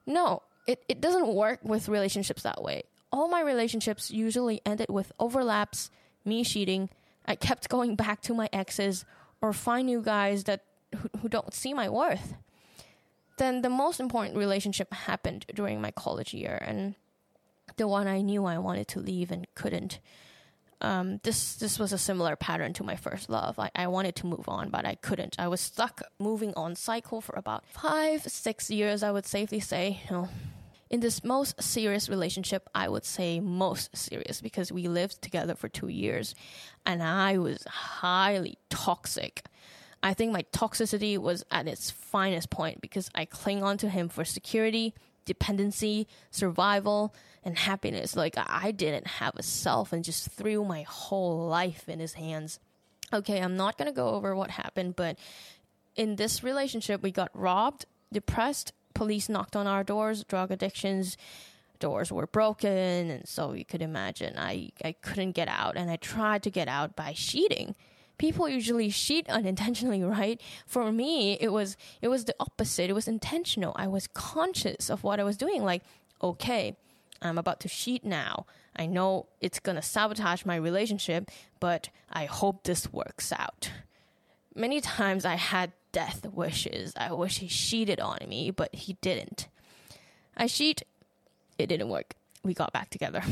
No, 0.07 0.43
it, 0.67 0.83
it 0.89 1.01
doesn't 1.01 1.29
work 1.29 1.61
with 1.63 1.89
relationships 1.89 2.43
that 2.43 2.63
way. 2.63 2.85
All 3.13 3.29
my 3.29 3.43
relationships 3.43 4.11
usually 4.11 4.61
ended 4.65 4.89
with 4.89 5.13
overlaps, 5.19 5.91
me 6.25 6.45
cheating, 6.45 6.91
I 7.29 7.37
kept 7.37 7.69
going 7.69 7.95
back 7.95 8.23
to 8.23 8.35
my 8.35 8.49
exes 8.53 9.05
or 9.41 9.53
find 9.53 9.87
new 9.87 10.01
guys 10.03 10.45
that 10.45 10.65
who, 10.97 11.11
who 11.21 11.29
don't 11.29 11.53
see 11.55 11.75
my 11.75 11.89
worth. 11.89 12.35
Then 13.37 13.63
the 13.63 13.69
most 13.69 14.01
important 14.01 14.37
relationship 14.37 14.93
happened 14.93 15.47
during 15.55 15.81
my 15.81 15.93
college 15.93 16.35
year, 16.35 16.59
and 16.61 16.97
the 17.77 17.87
one 17.87 18.09
I 18.09 18.23
knew 18.23 18.47
I 18.47 18.59
wanted 18.59 18.89
to 18.89 19.01
leave 19.01 19.31
and 19.31 19.47
couldn't. 19.55 20.01
Um, 20.81 21.21
this 21.23 21.57
this 21.57 21.79
was 21.79 21.93
a 21.93 21.99
similar 21.99 22.35
pattern 22.35 22.73
to 22.75 22.85
my 22.85 22.97
first 22.97 23.29
love. 23.29 23.59
I, 23.59 23.71
I 23.75 23.87
wanted 23.89 24.17
to 24.17 24.27
move 24.27 24.49
on, 24.49 24.71
but 24.71 24.87
I 24.87 24.95
couldn't. 24.95 25.37
I 25.39 25.49
was 25.49 25.61
stuck 25.61 26.03
moving 26.19 26.55
on 26.55 26.75
cycle 26.75 27.21
for 27.21 27.35
about 27.37 27.65
five, 27.67 28.23
six 28.23 28.71
years. 28.71 29.03
I 29.03 29.11
would 29.11 29.27
safely 29.27 29.61
say, 29.61 30.01
you 30.09 30.17
know, 30.17 30.29
in 30.91 31.01
this 31.01 31.23
most 31.23 31.63
serious 31.63 32.09
relationship, 32.09 32.69
I 32.75 32.89
would 32.89 33.05
say 33.05 33.41
most 33.41 33.97
serious 33.97 34.41
because 34.41 34.73
we 34.73 34.89
lived 34.89 35.21
together 35.21 35.55
for 35.55 35.69
two 35.69 35.89
years 35.89 36.35
and 36.87 37.03
I 37.03 37.39
was 37.39 37.65
highly 37.65 38.59
toxic. 38.71 39.45
I 40.03 40.15
think 40.15 40.33
my 40.33 40.45
toxicity 40.53 41.19
was 41.19 41.45
at 41.51 41.67
its 41.67 41.91
finest 41.91 42.51
point 42.51 42.81
because 42.81 43.11
I 43.15 43.25
cling 43.25 43.63
on 43.63 43.79
to 43.79 43.89
him 43.89 44.09
for 44.09 44.25
security, 44.25 44.95
dependency, 45.25 46.07
survival, 46.31 47.15
and 47.45 47.59
happiness. 47.59 48.17
Like 48.17 48.35
I 48.39 48.71
didn't 48.71 49.07
have 49.07 49.35
a 49.37 49.43
self 49.43 49.93
and 49.93 50.05
just 50.05 50.31
threw 50.31 50.65
my 50.65 50.83
whole 50.83 51.47
life 51.49 51.89
in 51.89 51.99
his 51.99 52.15
hands. 52.15 52.61
Okay, 53.13 53.41
I'm 53.41 53.57
not 53.57 53.77
going 53.77 53.89
to 53.89 53.95
go 53.95 54.11
over 54.11 54.35
what 54.35 54.51
happened, 54.51 54.97
but 54.97 55.19
in 55.97 56.17
this 56.17 56.45
relationship, 56.45 57.03
we 57.03 57.11
got 57.11 57.31
robbed, 57.35 57.87
depressed, 58.13 58.73
police 58.99 59.29
knocked 59.29 59.55
on 59.55 59.67
our 59.67 59.85
doors, 59.85 60.25
drug 60.25 60.51
addictions, 60.51 61.17
doors 61.79 62.11
were 62.11 62.27
broken, 62.27 63.11
and 63.11 63.29
so 63.29 63.53
you 63.53 63.65
could 63.65 63.81
imagine 63.81 64.37
I, 64.37 64.71
I 64.85 64.93
couldn't 64.93 65.33
get 65.33 65.49
out, 65.49 65.77
and 65.77 65.89
I 65.89 65.97
tried 65.97 66.43
to 66.43 66.51
get 66.51 66.67
out 66.69 66.97
by 66.97 67.13
cheating 67.15 67.75
people 68.19 68.49
usually 68.49 68.91
cheat 68.91 69.31
unintentionally, 69.31 70.03
right? 70.19 70.41
For 70.67 70.91
me, 70.91 71.39
it 71.41 71.53
was 71.53 71.77
it 72.03 72.09
was 72.09 72.25
the 72.25 72.35
opposite. 72.41 72.91
It 72.91 72.95
was 72.95 73.09
intentional. 73.09 73.73
I 73.77 73.87
was 73.87 74.09
conscious 74.09 74.91
of 74.91 75.05
what 75.05 75.21
I 75.21 75.25
was 75.25 75.37
doing. 75.37 75.63
Like, 75.63 75.83
okay, 76.21 76.77
I'm 77.23 77.39
about 77.39 77.61
to 77.61 77.69
cheat 77.69 78.05
now. 78.05 78.47
I 78.77 78.87
know 78.87 79.27
it's 79.41 79.61
gonna 79.61 79.83
sabotage 79.83 80.45
my 80.45 80.57
relationship, 80.57 81.31
but 81.61 81.89
I 82.11 82.25
hope 82.27 82.65
this 82.65 82.93
works 82.93 83.33
out. 83.33 83.71
Many 84.59 84.81
times 84.81 85.25
I 85.25 85.37
had 85.37 85.71
death 85.93 86.27
wishes. 86.27 86.93
I 86.97 87.13
wish 87.13 87.39
he 87.39 87.47
cheated 87.47 88.01
on 88.01 88.19
me, 88.29 88.51
but 88.51 88.75
he 88.75 88.95
didn't. 88.95 89.47
I 90.37 90.49
cheat, 90.49 90.83
it 91.59 91.69
didn't 91.69 91.89
work. 91.89 92.15
We 92.43 92.55
got 92.55 92.73
back 92.73 92.91
together. 92.91 93.23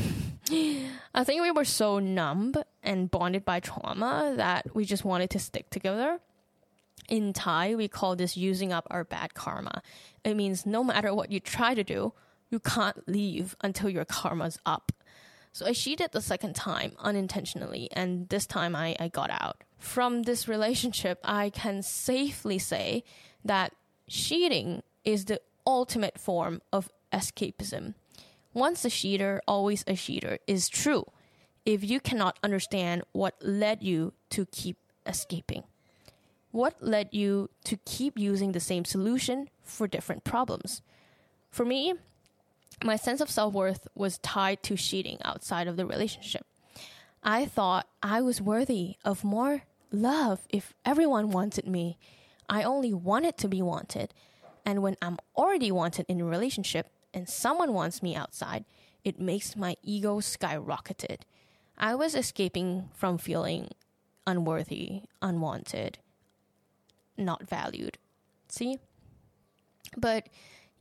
I 0.49 1.23
think 1.25 1.41
we 1.41 1.51
were 1.51 1.65
so 1.65 1.99
numb 1.99 2.53
and 2.81 3.11
bonded 3.11 3.43
by 3.43 3.59
trauma 3.59 4.35
that 4.37 4.73
we 4.73 4.85
just 4.85 5.03
wanted 5.03 5.29
to 5.31 5.39
stick 5.39 5.69
together. 5.69 6.19
In 7.09 7.33
Thai, 7.33 7.75
we 7.75 7.89
call 7.89 8.15
this 8.15 8.37
using 8.37 8.71
up 8.71 8.87
our 8.89 9.03
bad 9.03 9.33
karma. 9.33 9.81
It 10.23 10.35
means 10.35 10.65
no 10.65 10.81
matter 10.81 11.13
what 11.13 11.29
you 11.29 11.41
try 11.41 11.73
to 11.73 11.83
do, 11.83 12.13
you 12.49 12.59
can't 12.59 13.05
leave 13.05 13.53
until 13.59 13.89
your 13.89 14.05
karma's 14.05 14.59
up. 14.65 14.93
So 15.51 15.65
I 15.65 15.73
cheated 15.73 16.13
the 16.13 16.21
second 16.21 16.55
time 16.55 16.93
unintentionally, 16.99 17.89
and 17.91 18.29
this 18.29 18.45
time 18.45 18.77
I, 18.77 18.95
I 18.97 19.09
got 19.09 19.29
out. 19.29 19.63
From 19.77 20.23
this 20.23 20.47
relationship, 20.47 21.19
I 21.23 21.49
can 21.49 21.81
safely 21.81 22.57
say 22.57 23.03
that 23.45 23.73
cheating 24.09 24.81
is 25.03 25.25
the 25.25 25.41
ultimate 25.65 26.19
form 26.19 26.61
of 26.73 26.89
escapism. 27.13 27.93
Once 28.53 28.83
a 28.85 28.89
cheater, 28.89 29.41
always 29.47 29.83
a 29.87 29.95
cheater 29.95 30.39
is 30.47 30.67
true 30.67 31.05
if 31.65 31.83
you 31.83 31.99
cannot 31.99 32.39
understand 32.41 33.03
what 33.11 33.35
led 33.41 33.83
you 33.83 34.13
to 34.29 34.45
keep 34.47 34.77
escaping. 35.05 35.63
What 36.51 36.81
led 36.81 37.09
you 37.11 37.49
to 37.65 37.77
keep 37.85 38.17
using 38.17 38.53
the 38.53 38.59
same 38.59 38.85
solution 38.85 39.49
for 39.61 39.87
different 39.87 40.23
problems? 40.23 40.81
For 41.51 41.65
me, 41.65 41.93
my 42.83 42.95
sense 42.95 43.21
of 43.21 43.29
self 43.29 43.53
worth 43.53 43.87
was 43.95 44.17
tied 44.19 44.63
to 44.63 44.77
cheating 44.77 45.17
outside 45.23 45.67
of 45.67 45.77
the 45.77 45.85
relationship. 45.85 46.45
I 47.27 47.43
thought 47.45 47.89
I 48.01 48.21
was 48.21 48.39
worthy 48.39 48.95
of 49.03 49.25
more 49.25 49.63
love 49.91 50.47
if 50.47 50.73
everyone 50.85 51.29
wanted 51.29 51.67
me. 51.67 51.97
I 52.47 52.63
only 52.63 52.93
wanted 52.93 53.37
to 53.39 53.49
be 53.49 53.61
wanted. 53.61 54.13
And 54.65 54.81
when 54.81 54.95
I'm 55.01 55.17
already 55.35 55.69
wanted 55.69 56.05
in 56.07 56.21
a 56.21 56.25
relationship 56.25 56.87
and 57.13 57.27
someone 57.27 57.73
wants 57.73 58.01
me 58.01 58.15
outside, 58.15 58.63
it 59.03 59.19
makes 59.19 59.57
my 59.57 59.75
ego 59.83 60.21
skyrocketed. 60.21 61.23
I 61.77 61.95
was 61.95 62.15
escaping 62.15 62.87
from 62.93 63.17
feeling 63.17 63.71
unworthy, 64.25 65.01
unwanted, 65.21 65.99
not 67.17 67.45
valued. 67.45 67.97
See? 68.47 68.77
But 69.97 70.29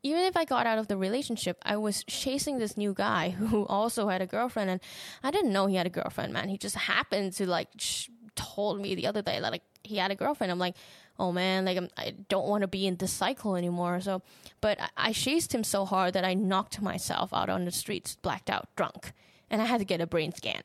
even 0.06 0.22
if 0.22 0.36
I 0.36 0.44
got 0.44 0.66
out 0.66 0.78
of 0.78 0.86
the 0.86 0.96
relationship, 0.96 1.58
I 1.64 1.76
was 1.76 2.04
chasing 2.04 2.58
this 2.58 2.76
new 2.76 2.94
guy 2.94 3.30
who 3.50 3.66
also 3.66 4.08
had 4.08 4.22
a 4.22 4.26
girlfriend, 4.26 4.70
and 4.70 4.80
I 5.22 5.30
didn't 5.30 5.52
know 5.52 5.66
he 5.66 5.76
had 5.76 5.86
a 5.86 5.90
girlfriend, 5.90 6.32
man. 6.32 6.48
He 6.48 6.58
just 6.58 6.76
happened 6.76 7.32
to 7.34 7.46
like 7.46 7.68
sh- 7.78 8.08
told 8.36 8.80
me 8.80 8.94
the 8.94 9.06
other 9.06 9.22
day 9.22 9.40
that 9.40 9.50
like 9.50 9.62
he 9.82 9.96
had 9.96 10.10
a 10.10 10.14
girlfriend. 10.14 10.52
I'm 10.52 10.58
like, 10.58 10.76
oh 11.18 11.32
man, 11.32 11.64
like 11.64 11.76
I'm, 11.76 11.88
I 11.96 12.10
do 12.10 12.36
not 12.36 12.46
want 12.46 12.62
to 12.62 12.68
be 12.68 12.86
in 12.86 12.96
this 12.96 13.12
cycle 13.12 13.56
anymore. 13.56 14.00
So, 14.00 14.22
but 14.60 14.80
I, 14.80 15.08
I 15.08 15.12
chased 15.12 15.54
him 15.54 15.64
so 15.64 15.84
hard 15.84 16.14
that 16.14 16.24
I 16.24 16.34
knocked 16.34 16.80
myself 16.80 17.32
out 17.34 17.48
on 17.48 17.64
the 17.64 17.72
streets, 17.72 18.16
blacked 18.22 18.50
out, 18.50 18.68
drunk, 18.76 19.12
and 19.50 19.60
I 19.60 19.64
had 19.66 19.78
to 19.78 19.84
get 19.84 20.00
a 20.00 20.06
brain 20.06 20.32
scan. 20.32 20.62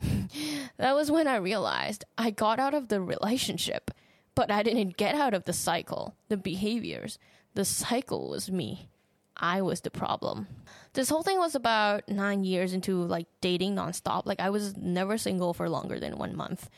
that 0.76 0.94
was 0.94 1.10
when 1.10 1.26
I 1.26 1.36
realized 1.36 2.04
I 2.16 2.30
got 2.30 2.60
out 2.60 2.74
of 2.74 2.88
the 2.88 3.00
relationship, 3.00 3.90
but 4.34 4.50
I 4.50 4.62
didn't 4.62 4.96
get 4.96 5.14
out 5.14 5.34
of 5.34 5.44
the 5.44 5.52
cycle, 5.52 6.14
the 6.28 6.36
behaviors. 6.36 7.18
The 7.54 7.64
cycle 7.64 8.28
was 8.28 8.50
me. 8.50 8.88
I 9.36 9.62
was 9.62 9.80
the 9.80 9.90
problem. 9.90 10.46
This 10.92 11.08
whole 11.08 11.22
thing 11.22 11.38
was 11.38 11.54
about 11.54 12.08
nine 12.08 12.44
years 12.44 12.72
into 12.72 13.02
like 13.02 13.26
dating 13.40 13.74
nonstop. 13.74 14.26
Like 14.26 14.40
I 14.40 14.50
was 14.50 14.76
never 14.76 15.18
single 15.18 15.54
for 15.54 15.68
longer 15.68 15.98
than 15.98 16.18
one 16.18 16.36
month. 16.36 16.68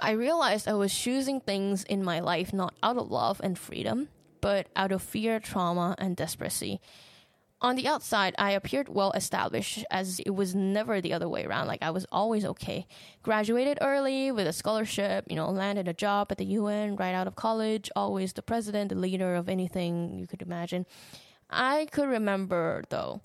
I 0.00 0.12
realized 0.12 0.68
I 0.68 0.74
was 0.74 0.94
choosing 0.94 1.40
things 1.40 1.82
in 1.84 2.04
my 2.04 2.20
life 2.20 2.52
not 2.52 2.74
out 2.82 2.96
of 2.96 3.10
love 3.10 3.40
and 3.42 3.58
freedom, 3.58 4.08
but 4.40 4.68
out 4.76 4.92
of 4.92 5.02
fear, 5.02 5.40
trauma, 5.40 5.96
and 5.98 6.16
desperation. 6.16 6.78
On 7.60 7.74
the 7.74 7.88
outside, 7.88 8.36
I 8.38 8.52
appeared 8.52 8.88
well 8.88 9.10
established 9.12 9.84
as 9.90 10.20
it 10.20 10.30
was 10.30 10.54
never 10.54 11.00
the 11.00 11.12
other 11.12 11.28
way 11.28 11.44
around. 11.44 11.66
Like 11.66 11.82
I 11.82 11.90
was 11.90 12.06
always 12.12 12.44
okay. 12.44 12.86
Graduated 13.22 13.78
early 13.80 14.30
with 14.30 14.46
a 14.46 14.52
scholarship, 14.52 15.24
you 15.28 15.34
know, 15.34 15.50
landed 15.50 15.88
a 15.88 15.92
job 15.92 16.28
at 16.30 16.38
the 16.38 16.44
UN 16.44 16.94
right 16.94 17.14
out 17.14 17.26
of 17.26 17.34
college, 17.34 17.90
always 17.96 18.32
the 18.32 18.42
president, 18.42 18.90
the 18.90 18.94
leader 18.94 19.34
of 19.34 19.48
anything 19.48 20.18
you 20.18 20.28
could 20.28 20.40
imagine. 20.40 20.86
I 21.50 21.88
could 21.90 22.08
remember 22.08 22.84
though 22.90 23.22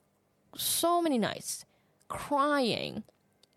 so 0.57 1.01
many 1.01 1.19
nights 1.19 1.65
crying, 2.07 3.03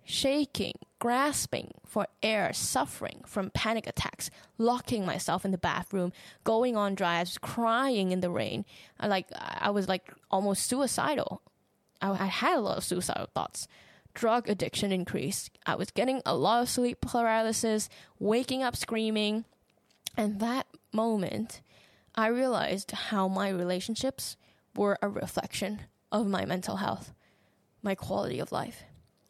shaking, 0.07 0.75
grasping 1.01 1.75
for 1.85 2.07
air, 2.23 2.53
suffering 2.53 3.23
from 3.27 3.51
panic 3.51 3.87
attacks, 3.87 4.31
locking 4.57 5.05
myself 5.05 5.45
in 5.45 5.51
the 5.51 5.59
bathroom, 5.59 6.13
going 6.45 6.77
on 6.77 6.95
drives, 6.95 7.37
crying 7.39 8.13
in 8.13 8.21
the 8.21 8.31
rain. 8.31 8.65
I 8.99 9.09
like 9.09 9.27
I 9.37 9.71
was 9.71 9.89
like 9.89 10.13
almost 10.31 10.67
suicidal. 10.67 11.43
I, 12.01 12.13
I 12.13 12.27
had 12.27 12.57
a 12.57 12.61
lot 12.61 12.79
of 12.79 12.85
suicidal 12.85 13.29
thoughts. 13.35 13.67
Drug 14.15 14.49
addiction 14.49 14.93
increased. 14.93 15.51
I 15.67 15.75
was 15.75 15.91
getting 15.91 16.23
a 16.25 16.35
lot 16.35 16.63
of 16.63 16.71
sleep 16.71 17.01
paralysis, 17.03 17.91
waking 18.19 18.63
up 18.63 18.77
screaming. 18.77 19.45
And 20.17 20.41
that 20.41 20.67
moment, 20.93 21.61
I 22.15 22.29
realized 22.29 22.93
how 22.93 23.29
my 23.29 23.51
relationships 23.51 24.39
were 24.75 24.97
a 25.03 25.09
reflection 25.09 25.83
of 26.11 26.27
my 26.27 26.47
mental 26.47 26.77
health, 26.77 27.13
my 27.83 27.95
quality 27.95 28.39
of 28.39 28.53
life. 28.53 28.85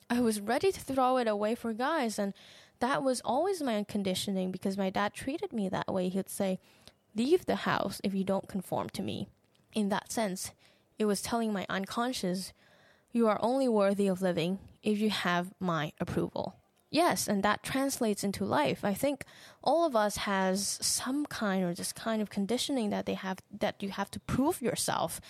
I 0.08 0.20
was 0.20 0.40
ready 0.40 0.70
to 0.72 0.80
throw 0.80 1.16
it 1.18 1.28
away 1.28 1.54
for 1.54 1.72
guys. 1.72 2.18
And 2.18 2.32
that 2.80 3.02
was 3.02 3.20
always 3.24 3.62
my 3.62 3.84
conditioning 3.88 4.50
because 4.50 4.76
my 4.78 4.90
dad 4.90 5.14
treated 5.14 5.52
me 5.52 5.68
that 5.68 5.92
way. 5.92 6.08
He'd 6.08 6.28
say, 6.28 6.58
Leave 7.14 7.46
the 7.46 7.56
house 7.56 8.00
if 8.04 8.14
you 8.14 8.24
don't 8.24 8.48
conform 8.48 8.90
to 8.90 9.02
me. 9.02 9.28
In 9.74 9.88
that 9.88 10.12
sense, 10.12 10.52
it 10.98 11.06
was 11.06 11.22
telling 11.22 11.52
my 11.52 11.66
unconscious, 11.68 12.52
You 13.12 13.26
are 13.28 13.38
only 13.40 13.68
worthy 13.68 14.06
of 14.06 14.22
living 14.22 14.58
if 14.82 14.98
you 14.98 15.10
have 15.10 15.52
my 15.58 15.92
approval. 15.98 16.56
Yes, 16.90 17.26
and 17.26 17.42
that 17.42 17.62
translates 17.62 18.22
into 18.22 18.44
life. 18.44 18.84
I 18.84 18.94
think 18.94 19.24
all 19.62 19.84
of 19.84 19.96
us 19.96 20.18
has 20.18 20.78
some 20.80 21.26
kind 21.26 21.64
or 21.64 21.74
this 21.74 21.92
kind 21.92 22.22
of 22.22 22.30
conditioning 22.30 22.90
that 22.90 23.06
they 23.06 23.14
have 23.14 23.38
that 23.58 23.82
you 23.82 23.90
have 23.90 24.10
to 24.12 24.20
prove 24.20 24.62
yourself 24.62 25.20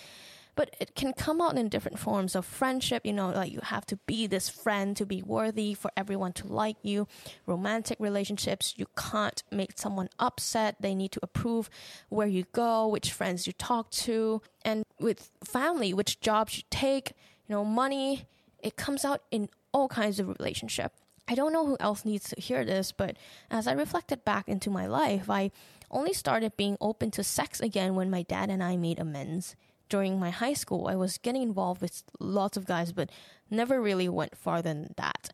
but 0.57 0.75
it 0.79 0.95
can 0.95 1.13
come 1.13 1.39
out 1.39 1.55
in 1.55 1.69
different 1.69 1.99
forms 1.99 2.35
of 2.35 2.43
friendship. 2.43 3.05
You 3.05 3.13
know, 3.13 3.29
like 3.29 3.53
you 3.53 3.59
have 3.61 3.85
to 3.85 3.95
be 4.07 4.25
this 4.25 4.49
friend 4.49 4.97
to 4.97 5.05
be 5.05 5.21
worthy 5.21 5.75
for 5.75 5.91
everyone 5.95 6.33
to 6.33 6.47
like 6.47 6.77
you. 6.81 7.07
Romantic 7.45 7.97
relationships, 7.99 8.73
you 8.75 8.87
can't 8.97 9.43
make 9.51 9.77
someone 9.77 10.09
upset. 10.19 10.81
They 10.81 10.95
need 10.95 11.11
to 11.13 11.19
approve 11.21 11.69
where 12.09 12.27
you 12.27 12.45
go, 12.51 12.87
which 12.87 13.13
friends 13.13 13.45
you 13.45 13.53
talk 13.53 13.91
to. 13.91 14.41
And 14.65 14.83
with 14.99 15.29
family, 15.45 15.93
which 15.93 16.19
jobs 16.19 16.57
you 16.57 16.63
take, 16.71 17.13
you 17.47 17.53
know, 17.53 17.63
money, 17.63 18.25
it 18.61 18.75
comes 18.75 19.05
out 19.05 19.21
in 19.29 19.49
all 19.71 19.87
kinds 19.87 20.19
of 20.19 20.27
relationship. 20.27 20.91
I 21.27 21.35
don't 21.35 21.53
know 21.53 21.67
who 21.67 21.77
else 21.79 22.03
needs 22.03 22.29
to 22.29 22.41
hear 22.41 22.65
this, 22.65 22.91
but 22.91 23.15
as 23.51 23.67
I 23.67 23.73
reflected 23.73 24.25
back 24.25 24.47
into 24.47 24.71
my 24.71 24.87
life, 24.87 25.29
I 25.29 25.51
only 25.91 26.13
started 26.13 26.57
being 26.57 26.77
open 26.81 27.11
to 27.11 27.23
sex 27.23 27.59
again 27.59 27.93
when 27.93 28.09
my 28.09 28.23
dad 28.23 28.49
and 28.49 28.63
I 28.63 28.75
made 28.75 28.97
amends 28.97 29.55
during 29.89 30.19
my 30.19 30.29
high 30.29 30.53
school, 30.53 30.87
I 30.87 30.95
was 30.95 31.17
getting 31.17 31.41
involved 31.41 31.81
with 31.81 32.03
lots 32.19 32.57
of 32.57 32.65
guys, 32.65 32.91
but 32.91 33.09
never 33.49 33.81
really 33.81 34.09
went 34.09 34.37
farther 34.37 34.73
than 34.73 34.93
that. 34.97 35.29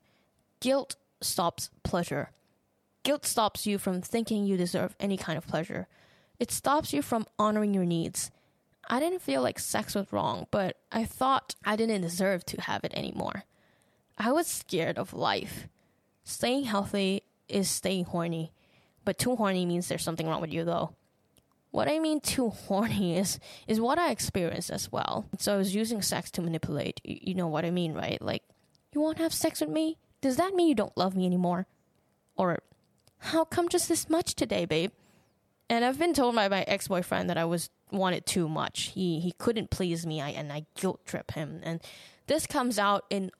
Guilt 0.59 0.95
stops 1.21 1.69
pleasure. 1.83 2.31
Guilt 3.03 3.25
stops 3.25 3.65
you 3.65 3.77
from 3.77 4.01
thinking 4.01 4.45
you 4.45 4.57
deserve 4.57 4.95
any 4.99 5.17
kind 5.17 5.37
of 5.37 5.47
pleasure. 5.47 5.87
It 6.39 6.51
stops 6.51 6.93
you 6.93 7.01
from 7.01 7.25
honoring 7.37 7.73
your 7.73 7.85
needs. 7.85 8.31
I 8.89 8.99
didn't 8.99 9.21
feel 9.21 9.41
like 9.41 9.59
sex 9.59 9.95
was 9.95 10.11
wrong, 10.11 10.47
but 10.51 10.77
I 10.91 11.05
thought 11.05 11.55
I 11.65 11.75
didn't 11.75 12.01
deserve 12.01 12.45
to 12.45 12.61
have 12.61 12.83
it 12.83 12.93
anymore. 12.93 13.43
I 14.17 14.31
was 14.31 14.47
scared 14.47 14.97
of 14.97 15.13
life. 15.13 15.67
Staying 16.23 16.65
healthy 16.65 17.23
is 17.47 17.69
staying 17.69 18.05
horny, 18.05 18.53
but 19.05 19.17
too 19.17 19.35
horny 19.35 19.65
means 19.65 19.87
there's 19.87 20.03
something 20.03 20.27
wrong 20.27 20.41
with 20.41 20.53
you, 20.53 20.63
though. 20.63 20.95
What 21.73 21.87
I 21.87 21.97
mean 21.97 22.21
too 22.21 22.49
horny 22.67 23.17
is 23.17 23.39
is 23.67 23.81
what 23.81 23.97
I 23.97 24.11
experienced 24.11 24.69
as 24.69 24.91
well. 24.91 25.25
So 25.39 25.55
I 25.55 25.57
was 25.57 25.73
using 25.73 26.03
sex 26.03 26.29
to 26.31 26.41
manipulate. 26.41 27.01
You 27.03 27.33
know 27.33 27.47
what 27.47 27.65
I 27.65 27.71
mean, 27.71 27.93
right? 27.95 28.21
Like, 28.21 28.43
you 28.93 29.01
won't 29.01 29.17
have 29.17 29.33
sex 29.33 29.59
with 29.59 29.71
me? 29.71 29.97
Does 30.21 30.37
that 30.37 30.53
mean 30.53 30.67
you 30.67 30.75
don't 30.75 30.95
love 30.95 31.15
me 31.15 31.25
anymore? 31.25 31.65
Or 32.37 32.59
how 33.17 33.43
come 33.43 33.69
just 33.69 33.89
this 33.89 34.07
much 34.07 34.35
today, 34.35 34.65
babe? 34.65 34.91
And 35.67 35.83
I've 35.83 35.97
been 35.97 36.13
told 36.13 36.35
by 36.35 36.47
my 36.47 36.61
ex 36.67 36.87
boyfriend 36.87 37.27
that 37.31 37.39
I 37.39 37.45
was 37.45 37.71
wanted 37.91 38.27
too 38.27 38.47
much. 38.47 38.91
He 38.93 39.19
he 39.19 39.31
couldn't 39.31 39.71
please 39.71 40.05
me, 40.05 40.21
I, 40.21 40.29
and 40.29 40.53
I 40.53 40.67
guilt 40.75 41.03
trip 41.07 41.31
him. 41.31 41.59
And 41.63 41.81
this 42.27 42.45
comes 42.45 42.77
out 42.77 43.05
in 43.09 43.31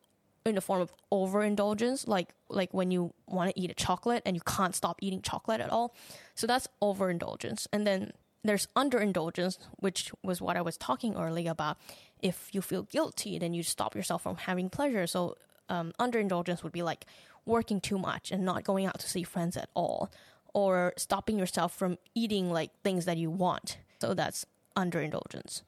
in 0.44 0.56
the 0.56 0.62
form 0.62 0.82
of 0.82 0.92
overindulgence, 1.12 2.08
like 2.08 2.34
like 2.50 2.74
when 2.74 2.90
you 2.90 3.14
want 3.28 3.54
to 3.54 3.62
eat 3.62 3.70
a 3.70 3.76
chocolate 3.76 4.24
and 4.26 4.36
you 4.36 4.42
can't 4.42 4.74
stop 4.74 4.98
eating 5.04 5.22
chocolate 5.22 5.62
at 5.62 5.70
all. 5.70 5.94
So 6.34 6.48
that's 6.48 6.68
overindulgence. 6.82 7.68
And 7.72 7.86
then 7.86 8.12
there's 8.44 8.68
underindulgence, 8.76 9.58
which 9.78 10.12
was 10.24 10.42
what 10.42 10.58
I 10.58 10.62
was 10.62 10.78
talking 10.78 11.16
earlier 11.16 11.52
about. 11.52 11.78
If 12.22 12.50
you 12.54 12.62
feel 12.62 12.84
guilty, 12.84 13.40
then 13.40 13.54
you 13.54 13.64
stop 13.64 13.96
yourself 13.96 14.24
from 14.24 14.38
having 14.38 14.70
pleasure. 14.70 15.08
So 15.08 15.38
um, 15.70 15.94
underindulgence 16.00 16.64
would 16.64 16.72
be 16.72 16.84
like 16.84 17.06
working 17.46 17.82
too 17.82 17.98
much 17.98 18.32
and 18.32 18.46
not 18.46 18.64
going 18.64 18.86
out 18.86 19.00
to 19.00 19.10
see 19.10 19.24
friends 19.24 19.58
at 19.58 19.70
all, 19.74 20.12
or 20.54 20.94
stopping 20.98 21.40
yourself 21.40 21.74
from 21.76 21.98
eating 22.16 22.52
like 22.52 22.72
things 22.84 23.06
that 23.06 23.18
you 23.18 23.30
want. 23.30 23.78
So 24.00 24.14
that's 24.14 24.46
underindulgence. 24.76 25.62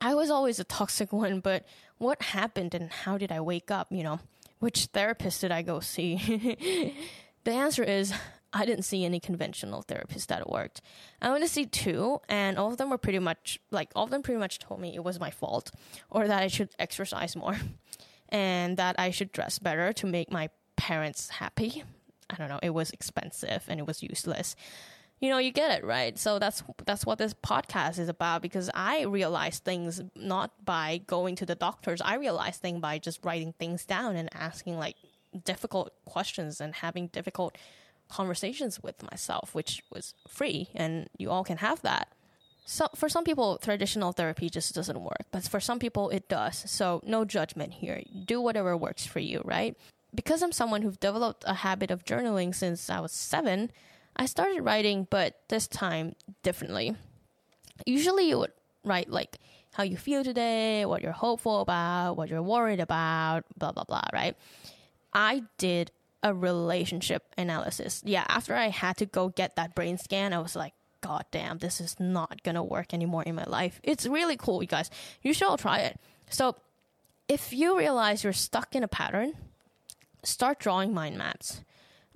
I 0.00 0.14
was 0.14 0.30
always 0.30 0.58
a 0.58 0.64
toxic 0.64 1.12
one, 1.24 1.40
but 1.40 1.64
what 1.98 2.20
happened 2.22 2.74
and 2.74 2.90
how 2.90 3.18
did 3.18 3.32
I 3.32 3.40
wake 3.40 3.70
up? 3.70 3.88
You 3.90 4.02
know, 4.02 4.20
which 4.58 4.86
therapist 4.86 5.40
did 5.42 5.52
I 5.52 5.62
go 5.62 5.80
see? 5.80 6.94
the 7.44 7.52
answer 7.52 7.82
is 7.82 8.12
I 8.56 8.64
didn't 8.64 8.84
see 8.84 9.04
any 9.04 9.20
conventional 9.20 9.82
therapists 9.82 10.28
that 10.28 10.48
worked. 10.50 10.80
I 11.20 11.30
went 11.30 11.44
to 11.44 11.48
see 11.48 11.66
two, 11.66 12.20
and 12.26 12.58
all 12.58 12.70
of 12.70 12.78
them 12.78 12.88
were 12.88 12.98
pretty 12.98 13.18
much 13.18 13.60
like 13.70 13.90
all 13.94 14.04
of 14.04 14.10
them 14.10 14.22
pretty 14.22 14.40
much 14.40 14.58
told 14.58 14.80
me 14.80 14.94
it 14.94 15.04
was 15.04 15.20
my 15.20 15.30
fault, 15.30 15.70
or 16.10 16.26
that 16.26 16.42
I 16.42 16.46
should 16.46 16.70
exercise 16.78 17.36
more, 17.36 17.58
and 18.30 18.78
that 18.78 18.96
I 18.98 19.10
should 19.10 19.30
dress 19.30 19.58
better 19.58 19.92
to 19.92 20.06
make 20.06 20.30
my 20.30 20.48
parents 20.76 21.28
happy. 21.28 21.84
I 22.30 22.36
don't 22.36 22.48
know. 22.48 22.60
It 22.62 22.70
was 22.70 22.90
expensive 22.90 23.64
and 23.68 23.78
it 23.78 23.86
was 23.86 24.02
useless 24.02 24.56
you 25.20 25.30
know 25.30 25.38
you 25.38 25.50
get 25.50 25.70
it 25.78 25.82
right 25.82 26.18
so 26.18 26.38
that's 26.38 26.62
that's 26.84 27.06
what 27.06 27.16
this 27.16 27.32
podcast 27.32 27.98
is 27.98 28.08
about 28.08 28.42
because 28.42 28.68
i 28.74 29.02
realize 29.04 29.58
things 29.60 30.02
not 30.14 30.52
by 30.62 31.00
going 31.06 31.34
to 31.34 31.46
the 31.46 31.54
doctors 31.54 32.02
i 32.02 32.16
realize 32.16 32.58
things 32.58 32.80
by 32.80 32.98
just 32.98 33.24
writing 33.24 33.54
things 33.58 33.86
down 33.86 34.14
and 34.14 34.28
asking 34.34 34.76
like 34.76 34.96
difficult 35.44 35.92
questions 36.04 36.60
and 36.60 36.74
having 36.74 37.06
difficult 37.08 37.56
conversations 38.08 38.82
with 38.82 39.02
myself 39.10 39.54
which 39.54 39.82
was 39.92 40.14
free 40.28 40.68
and 40.74 41.08
you 41.18 41.30
all 41.30 41.44
can 41.44 41.58
have 41.58 41.82
that 41.82 42.08
so 42.64 42.88
for 42.94 43.08
some 43.08 43.24
people 43.24 43.58
traditional 43.58 44.12
therapy 44.12 44.48
just 44.48 44.74
doesn't 44.74 45.00
work 45.00 45.26
but 45.30 45.42
for 45.44 45.60
some 45.60 45.78
people 45.78 46.10
it 46.10 46.28
does 46.28 46.64
so 46.70 47.00
no 47.04 47.24
judgment 47.24 47.74
here 47.74 48.02
do 48.24 48.40
whatever 48.40 48.76
works 48.76 49.04
for 49.06 49.18
you 49.18 49.40
right 49.44 49.76
because 50.14 50.42
i'm 50.42 50.52
someone 50.52 50.82
who've 50.82 51.00
developed 51.00 51.44
a 51.46 51.54
habit 51.54 51.90
of 51.90 52.04
journaling 52.04 52.54
since 52.54 52.88
i 52.88 53.00
was 53.00 53.12
7 53.12 53.70
I 54.16 54.26
started 54.26 54.62
writing, 54.62 55.06
but 55.10 55.38
this 55.48 55.66
time 55.66 56.16
differently. 56.42 56.96
Usually, 57.84 58.28
you 58.28 58.38
would 58.38 58.52
write 58.82 59.10
like 59.10 59.38
how 59.74 59.82
you 59.82 59.98
feel 59.98 60.24
today, 60.24 60.86
what 60.86 61.02
you're 61.02 61.12
hopeful 61.12 61.60
about, 61.60 62.16
what 62.16 62.30
you're 62.30 62.42
worried 62.42 62.80
about, 62.80 63.44
blah, 63.58 63.72
blah, 63.72 63.84
blah, 63.84 64.04
right? 64.12 64.34
I 65.12 65.42
did 65.58 65.92
a 66.22 66.34
relationship 66.34 67.22
analysis. 67.36 68.02
Yeah, 68.04 68.24
after 68.28 68.54
I 68.54 68.68
had 68.68 68.96
to 68.98 69.06
go 69.06 69.28
get 69.28 69.56
that 69.56 69.74
brain 69.74 69.98
scan, 69.98 70.32
I 70.32 70.38
was 70.38 70.56
like, 70.56 70.72
God 71.00 71.24
damn, 71.30 71.58
this 71.58 71.80
is 71.80 72.00
not 72.00 72.42
gonna 72.42 72.64
work 72.64 72.92
anymore 72.92 73.22
in 73.22 73.34
my 73.34 73.44
life. 73.44 73.80
It's 73.82 74.06
really 74.06 74.36
cool, 74.36 74.62
you 74.62 74.68
guys. 74.68 74.90
You 75.22 75.32
should 75.32 75.46
all 75.46 75.58
try 75.58 75.80
it. 75.80 76.00
So, 76.30 76.56
if 77.28 77.52
you 77.52 77.76
realize 77.76 78.24
you're 78.24 78.32
stuck 78.32 78.74
in 78.74 78.82
a 78.82 78.88
pattern, 78.88 79.34
start 80.22 80.58
drawing 80.58 80.94
mind 80.94 81.18
maps. 81.18 81.62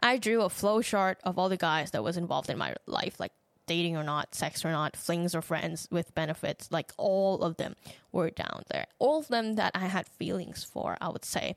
I 0.01 0.17
drew 0.17 0.43
a 0.43 0.49
flow 0.49 0.83
chart 0.83 1.19
of 1.25 1.39
all 1.39 1.49
the 1.49 1.57
guys 1.57 1.91
that 1.91 2.03
was 2.03 2.17
involved 2.17 2.49
in 2.49 2.59
my 2.59 2.75
life, 2.87 3.21
like 3.21 3.33
dating 3.67 3.97
or 3.97 4.03
not, 4.03 4.35
sex 4.35 4.65
or 4.65 4.73
not, 4.73 4.97
flings 4.97 5.33
or 5.33 5.41
friends 5.43 5.87
with 5.93 6.13
benefits, 6.15 6.73
like 6.73 6.91
all 6.97 7.43
of 7.43 7.57
them 7.57 7.77
were 8.11 8.31
down 8.31 8.65
there. 8.71 8.87
All 8.99 9.21
of 9.21 9.29
them 9.29 9.55
that 9.55 9.71
I 9.77 9.87
had 9.87 10.09
feelings 10.09 10.65
for, 10.65 10.97
I 11.01 11.09
would 11.09 11.25
say. 11.25 11.55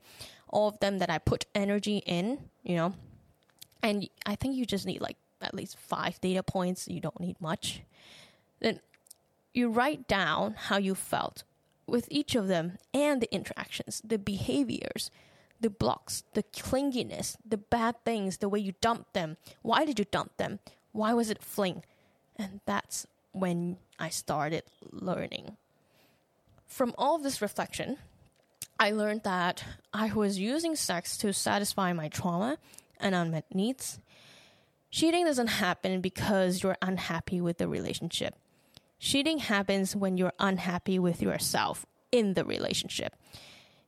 All 0.54 0.70
of 0.70 0.80
them 0.80 1.00
that 1.00 1.10
I 1.10 1.18
put 1.18 1.48
energy 1.56 2.04
in, 2.06 2.38
you 2.62 2.76
know. 2.76 2.94
And 3.82 4.08
I 4.26 4.36
think 4.36 4.56
you 4.56 4.66
just 4.66 4.86
need 4.86 5.02
like 5.02 5.18
at 5.42 5.54
least 5.54 5.78
five 5.80 6.22
data 6.22 6.44
points. 6.44 6.88
You 6.88 7.02
don't 7.02 7.20
need 7.20 7.42
much. 7.42 7.82
Then 8.60 8.80
you 9.54 9.70
write 9.70 10.08
down 10.08 10.54
how 10.68 10.78
you 10.78 10.94
felt 10.94 11.44
with 11.88 12.08
each 12.10 12.36
of 12.36 12.48
them 12.48 12.78
and 12.94 13.20
the 13.20 13.34
interactions, 13.34 14.02
the 14.06 14.20
behaviors, 14.20 15.10
the 15.60 15.72
blocks, 15.72 16.24
the 16.34 16.44
clinginess, 16.44 17.36
the 17.44 17.58
bad 17.58 17.96
things, 18.06 18.38
the 18.38 18.50
way 18.50 18.60
you 18.60 18.74
dumped 18.80 19.14
them. 19.14 19.38
Why 19.64 19.86
did 19.86 19.98
you 19.98 20.06
dump 20.06 20.38
them? 20.38 20.60
Why 20.92 21.14
was 21.14 21.32
it 21.32 21.42
fling? 21.42 21.84
And 22.38 22.60
that's 22.66 23.08
when 23.32 23.78
I 23.98 24.10
started 24.10 24.64
learning. 24.92 25.58
From 26.68 26.94
all 26.98 27.18
this 27.18 27.42
reflection, 27.42 27.98
I 28.84 28.92
learned 28.92 29.24
that 29.24 29.64
I 29.94 30.12
was 30.12 30.38
using 30.38 30.76
sex 30.76 31.16
to 31.20 31.32
satisfy 31.32 31.94
my 31.94 32.10
trauma 32.10 32.58
and 33.00 33.16
unmet 33.16 33.46
needs. 33.56 33.98
Cheating 34.92 35.24
doesn't 35.24 35.48
happen 35.48 36.02
because 36.02 36.62
you're 36.62 36.76
unhappy 36.82 37.40
with 37.40 37.60
the 37.60 37.70
relationship. 37.70 38.36
Cheating 39.00 39.38
happens 39.38 39.96
when 39.96 40.18
you're 40.18 40.34
unhappy 40.38 41.00
with 41.00 41.22
yourself 41.22 41.86
in 42.12 42.34
the 42.34 42.44
relationship. 42.44 43.16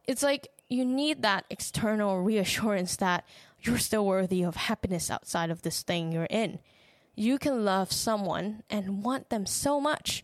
It's 0.05 0.23
like 0.23 0.47
you 0.69 0.86
need 0.86 1.23
that 1.23 1.43
external 1.49 2.21
reassurance 2.21 2.95
that 2.95 3.25
you're 3.63 3.77
still 3.77 4.05
worthy 4.05 4.43
of 4.43 4.55
happiness 4.55 5.12
outside 5.12 5.49
of 5.49 5.63
this 5.63 5.84
thing 5.84 6.13
you're 6.13 6.23
in. 6.29 6.60
You 7.15 7.38
can 7.38 7.65
love 7.65 7.91
someone 7.91 8.63
and 8.69 9.03
want 9.03 9.29
them 9.29 9.45
so 9.45 9.81
much, 9.81 10.23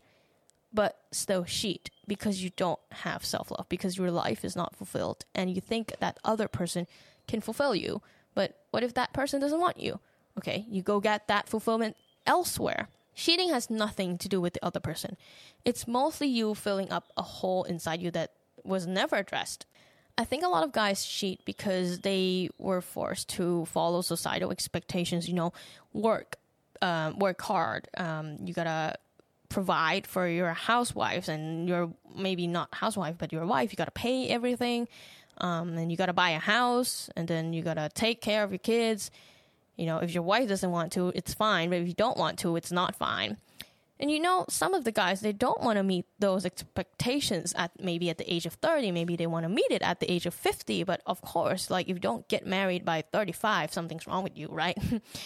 but 0.74 1.00
still 1.12 1.44
cheat 1.44 1.90
because 2.08 2.44
you 2.44 2.52
don't 2.56 2.80
have 2.92 3.26
self 3.26 3.52
love, 3.52 3.68
because 3.70 3.98
your 3.98 4.12
life 4.12 4.44
is 4.44 4.56
not 4.56 4.76
fulfilled, 4.76 5.26
and 5.36 5.54
you 5.54 5.62
think 5.62 5.94
that 6.00 6.20
other 6.24 6.48
person 6.48 6.88
can 7.28 7.42
fulfill 7.42 7.76
you. 7.76 8.02
But 8.34 8.60
what 8.72 8.84
if 8.84 8.94
that 8.94 9.14
person 9.14 9.42
doesn't 9.42 9.60
want 9.60 9.80
you? 9.80 10.00
Okay, 10.38 10.66
you 10.70 10.82
go 10.82 11.00
get 11.00 11.28
that 11.28 11.50
fulfillment 11.50 11.96
elsewhere. 12.26 12.88
Cheating 13.14 13.50
has 13.50 13.70
nothing 13.70 14.18
to 14.20 14.30
do 14.30 14.40
with 14.40 14.54
the 14.54 14.66
other 14.66 14.80
person. 14.80 15.18
It's 15.66 15.88
mostly 15.88 16.28
you 16.28 16.56
filling 16.56 16.92
up 16.92 17.12
a 17.18 17.22
hole 17.22 17.64
inside 17.66 18.02
you 18.02 18.10
that 18.12 18.32
was 18.64 18.88
never 18.88 19.18
addressed 19.18 19.66
I 20.18 20.26
think 20.26 20.44
a 20.44 20.48
lot 20.48 20.64
of 20.64 20.72
guys 20.72 21.06
cheat 21.06 21.44
because 21.46 22.00
they 22.00 22.50
were 22.58 22.82
forced 22.82 23.30
to 23.30 23.66
follow 23.66 24.02
societal 24.02 24.52
expectations. 24.52 25.28
You 25.28 25.34
know, 25.34 25.54
work, 25.94 26.36
um, 26.82 27.18
work 27.20 27.42
hard. 27.42 27.88
Um, 27.98 28.38
you 28.44 28.54
gotta 28.54 28.96
provide 29.52 30.08
for 30.08 30.28
your 30.28 30.54
housewives 30.54 31.30
and 31.30 31.68
your 31.68 31.94
maybe 32.16 32.48
not 32.48 32.70
housewife, 32.74 33.16
but 33.18 33.32
your 33.32 33.46
wife. 33.46 33.72
You 33.72 33.78
gotta 33.78 33.92
pay 33.92 34.28
everything, 34.30 34.88
um, 35.38 35.78
and 35.78 35.92
you 35.92 35.98
gotta 35.98 36.14
buy 36.14 36.32
a 36.32 36.40
house, 36.40 37.10
and 37.16 37.28
then 37.28 37.54
you 37.54 37.62
gotta 37.62 37.90
take 37.94 38.22
care 38.22 38.44
of 38.44 38.52
your 38.52 38.60
kids. 38.60 39.12
You 39.76 39.86
know, 39.86 39.98
if 39.98 40.14
your 40.14 40.24
wife 40.24 40.48
doesn't 40.48 40.72
want 40.72 40.92
to, 40.94 41.12
it's 41.16 41.34
fine, 41.34 41.70
but 41.70 41.80
if 41.80 41.88
you 41.88 41.94
don't 41.94 42.18
want 42.18 42.40
to, 42.40 42.56
it's 42.56 42.72
not 42.72 42.96
fine. 42.96 43.38
And 44.00 44.10
you 44.10 44.20
know, 44.20 44.46
some 44.50 44.74
of 44.74 44.84
the 44.84 44.92
guys 44.92 45.22
they 45.22 45.32
don't 45.32 45.62
want 45.62 45.78
to 45.78 45.84
meet 45.84 46.06
those 46.18 46.44
expectations 46.44 47.54
at 47.56 47.72
maybe 47.80 48.10
at 48.10 48.18
the 48.18 48.34
age 48.34 48.48
of 48.48 48.54
30, 48.54 48.92
maybe 48.92 49.16
they 49.16 49.28
want 49.28 49.44
to 49.44 49.50
meet 49.50 49.70
it 49.70 49.84
at 49.84 50.00
the 50.00 50.12
age 50.12 50.26
of 50.26 50.34
50, 50.34 50.84
but 50.86 51.02
of 51.06 51.22
course, 51.22 51.70
like 51.70 51.88
if 51.88 51.98
you 51.98 52.00
don't 52.00 52.28
get 52.28 52.48
married 52.48 52.84
by 52.84 53.04
35, 53.12 53.72
something's 53.72 54.08
wrong 54.08 54.24
with 54.24 54.36
you, 54.36 54.48
right? 54.50 54.78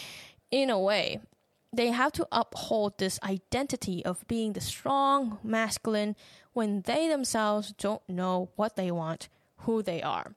In 0.50 0.68
a 0.68 0.78
way, 0.78 1.20
they 1.76 1.88
have 1.88 2.12
to 2.12 2.26
uphold 2.32 2.98
this 2.98 3.18
identity 3.22 4.04
of 4.04 4.26
being 4.26 4.52
the 4.52 4.60
strong 4.60 5.38
masculine 5.42 6.16
when 6.52 6.82
they 6.82 7.08
themselves 7.08 7.72
don't 7.78 8.06
know 8.08 8.48
what 8.56 8.76
they 8.76 8.90
want, 8.90 9.28
who 9.58 9.82
they 9.82 10.02
are 10.02 10.34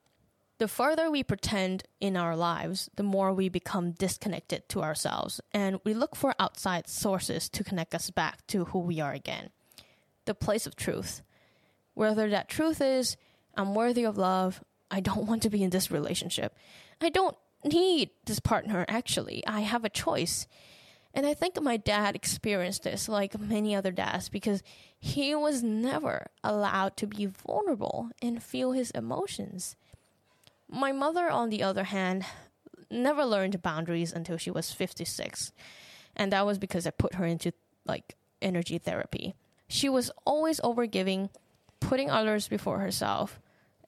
the 0.59 0.67
further 0.67 1.09
we 1.09 1.23
pretend 1.23 1.83
in 2.01 2.15
our 2.17 2.35
lives, 2.35 2.89
the 2.95 3.03
more 3.03 3.33
we 3.33 3.47
become 3.47 3.91
disconnected 3.91 4.67
to 4.69 4.83
ourselves, 4.83 5.41
and 5.53 5.79
we 5.85 5.93
look 5.93 6.15
for 6.15 6.35
outside 6.37 6.87
sources 6.87 7.47
to 7.49 7.63
connect 7.63 7.95
us 7.95 8.11
back 8.11 8.45
to 8.47 8.65
who 8.65 8.79
we 8.79 8.99
are 8.99 9.13
again. 9.13 9.49
The 10.25 10.35
place 10.35 10.67
of 10.67 10.75
truth. 10.75 11.21
Whether 11.93 12.29
that 12.29 12.49
truth 12.49 12.81
is, 12.81 13.15
I'm 13.55 13.73
worthy 13.73 14.03
of 14.03 14.17
love, 14.17 14.61
I 14.91 14.99
don't 14.99 15.27
want 15.27 15.43
to 15.43 15.49
be 15.49 15.63
in 15.63 15.69
this 15.69 15.89
relationship, 15.89 16.53
I 17.01 17.09
don't 17.09 17.37
need 17.63 18.09
this 18.25 18.41
partner, 18.41 18.85
actually, 18.89 19.45
I 19.47 19.61
have 19.61 19.85
a 19.85 19.89
choice. 19.89 20.45
And 21.19 21.27
I 21.27 21.33
think 21.33 21.61
my 21.61 21.75
dad 21.75 22.15
experienced 22.15 22.83
this 22.83 23.09
like 23.09 23.37
many 23.37 23.75
other 23.75 23.91
dads 23.91 24.29
because 24.29 24.63
he 24.97 25.35
was 25.35 25.61
never 25.61 26.27
allowed 26.45 26.95
to 26.95 27.07
be 27.07 27.25
vulnerable 27.25 28.09
and 28.21 28.41
feel 28.41 28.71
his 28.71 28.89
emotions. 28.91 29.75
My 30.71 30.93
mother, 30.93 31.29
on 31.29 31.49
the 31.49 31.61
other 31.61 31.83
hand, 31.83 32.23
never 32.89 33.25
learned 33.25 33.61
boundaries 33.61 34.13
until 34.13 34.37
she 34.37 34.49
was 34.49 34.71
56. 34.71 35.51
And 36.15 36.31
that 36.31 36.45
was 36.45 36.57
because 36.57 36.87
I 36.87 36.91
put 36.91 37.15
her 37.15 37.25
into 37.25 37.51
like 37.85 38.15
energy 38.41 38.77
therapy. 38.77 39.35
She 39.67 39.89
was 39.89 40.11
always 40.23 40.61
overgiving, 40.61 41.31
putting 41.81 42.09
others 42.09 42.47
before 42.47 42.79
herself, 42.79 43.41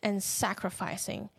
and 0.04 0.22
sacrificing. 0.22 1.30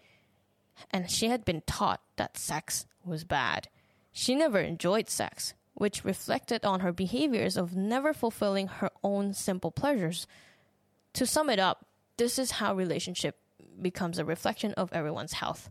And 0.91 1.11
she 1.11 1.29
had 1.29 1.45
been 1.45 1.63
taught 1.67 2.01
that 2.17 2.39
sex 2.39 2.87
was 3.05 3.25
bad. 3.25 3.69
She 4.11 4.35
never 4.35 4.59
enjoyed 4.59 5.11
sex, 5.11 5.53
which 5.75 6.05
reflected 6.05 6.65
on 6.65 6.81
her 6.81 6.93
behaviors 6.93 7.57
of 7.57 7.77
never 7.77 8.13
fulfilling 8.13 8.69
her 8.69 8.91
own 9.03 9.35
simple 9.35 9.71
pleasures. 9.71 10.27
To 11.15 11.27
sum 11.27 11.51
it 11.51 11.59
up, 11.59 11.87
this 12.17 12.39
is 12.39 12.53
how 12.53 12.75
relationship 12.75 13.39
becomes 13.81 14.19
a 14.19 14.25
reflection 14.25 14.73
of 14.75 14.93
everyone's 14.93 15.35
health. 15.35 15.71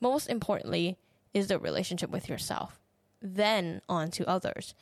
Most 0.00 0.28
importantly 0.28 0.98
is 1.32 1.48
the 1.48 1.58
relationship 1.58 2.10
with 2.10 2.28
yourself, 2.28 2.80
then 3.20 3.80
on 3.88 4.10
to 4.12 4.28
others. 4.28 4.74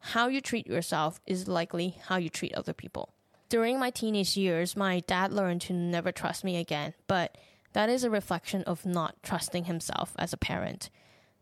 How 0.00 0.28
you 0.28 0.40
treat 0.40 0.66
yourself 0.66 1.20
is 1.26 1.48
likely 1.48 1.98
how 2.06 2.16
you 2.16 2.28
treat 2.28 2.54
other 2.54 2.72
people. 2.72 3.14
During 3.48 3.78
my 3.78 3.90
teenage 3.90 4.36
years, 4.36 4.76
my 4.76 5.00
dad 5.00 5.32
learned 5.32 5.62
to 5.62 5.72
never 5.72 6.12
trust 6.12 6.44
me 6.44 6.58
again, 6.58 6.94
but 7.06 7.36
that 7.72 7.88
is 7.88 8.04
a 8.04 8.10
reflection 8.10 8.62
of 8.64 8.84
not 8.84 9.22
trusting 9.22 9.64
himself 9.64 10.14
as 10.18 10.32
a 10.32 10.38
parent. 10.38 10.90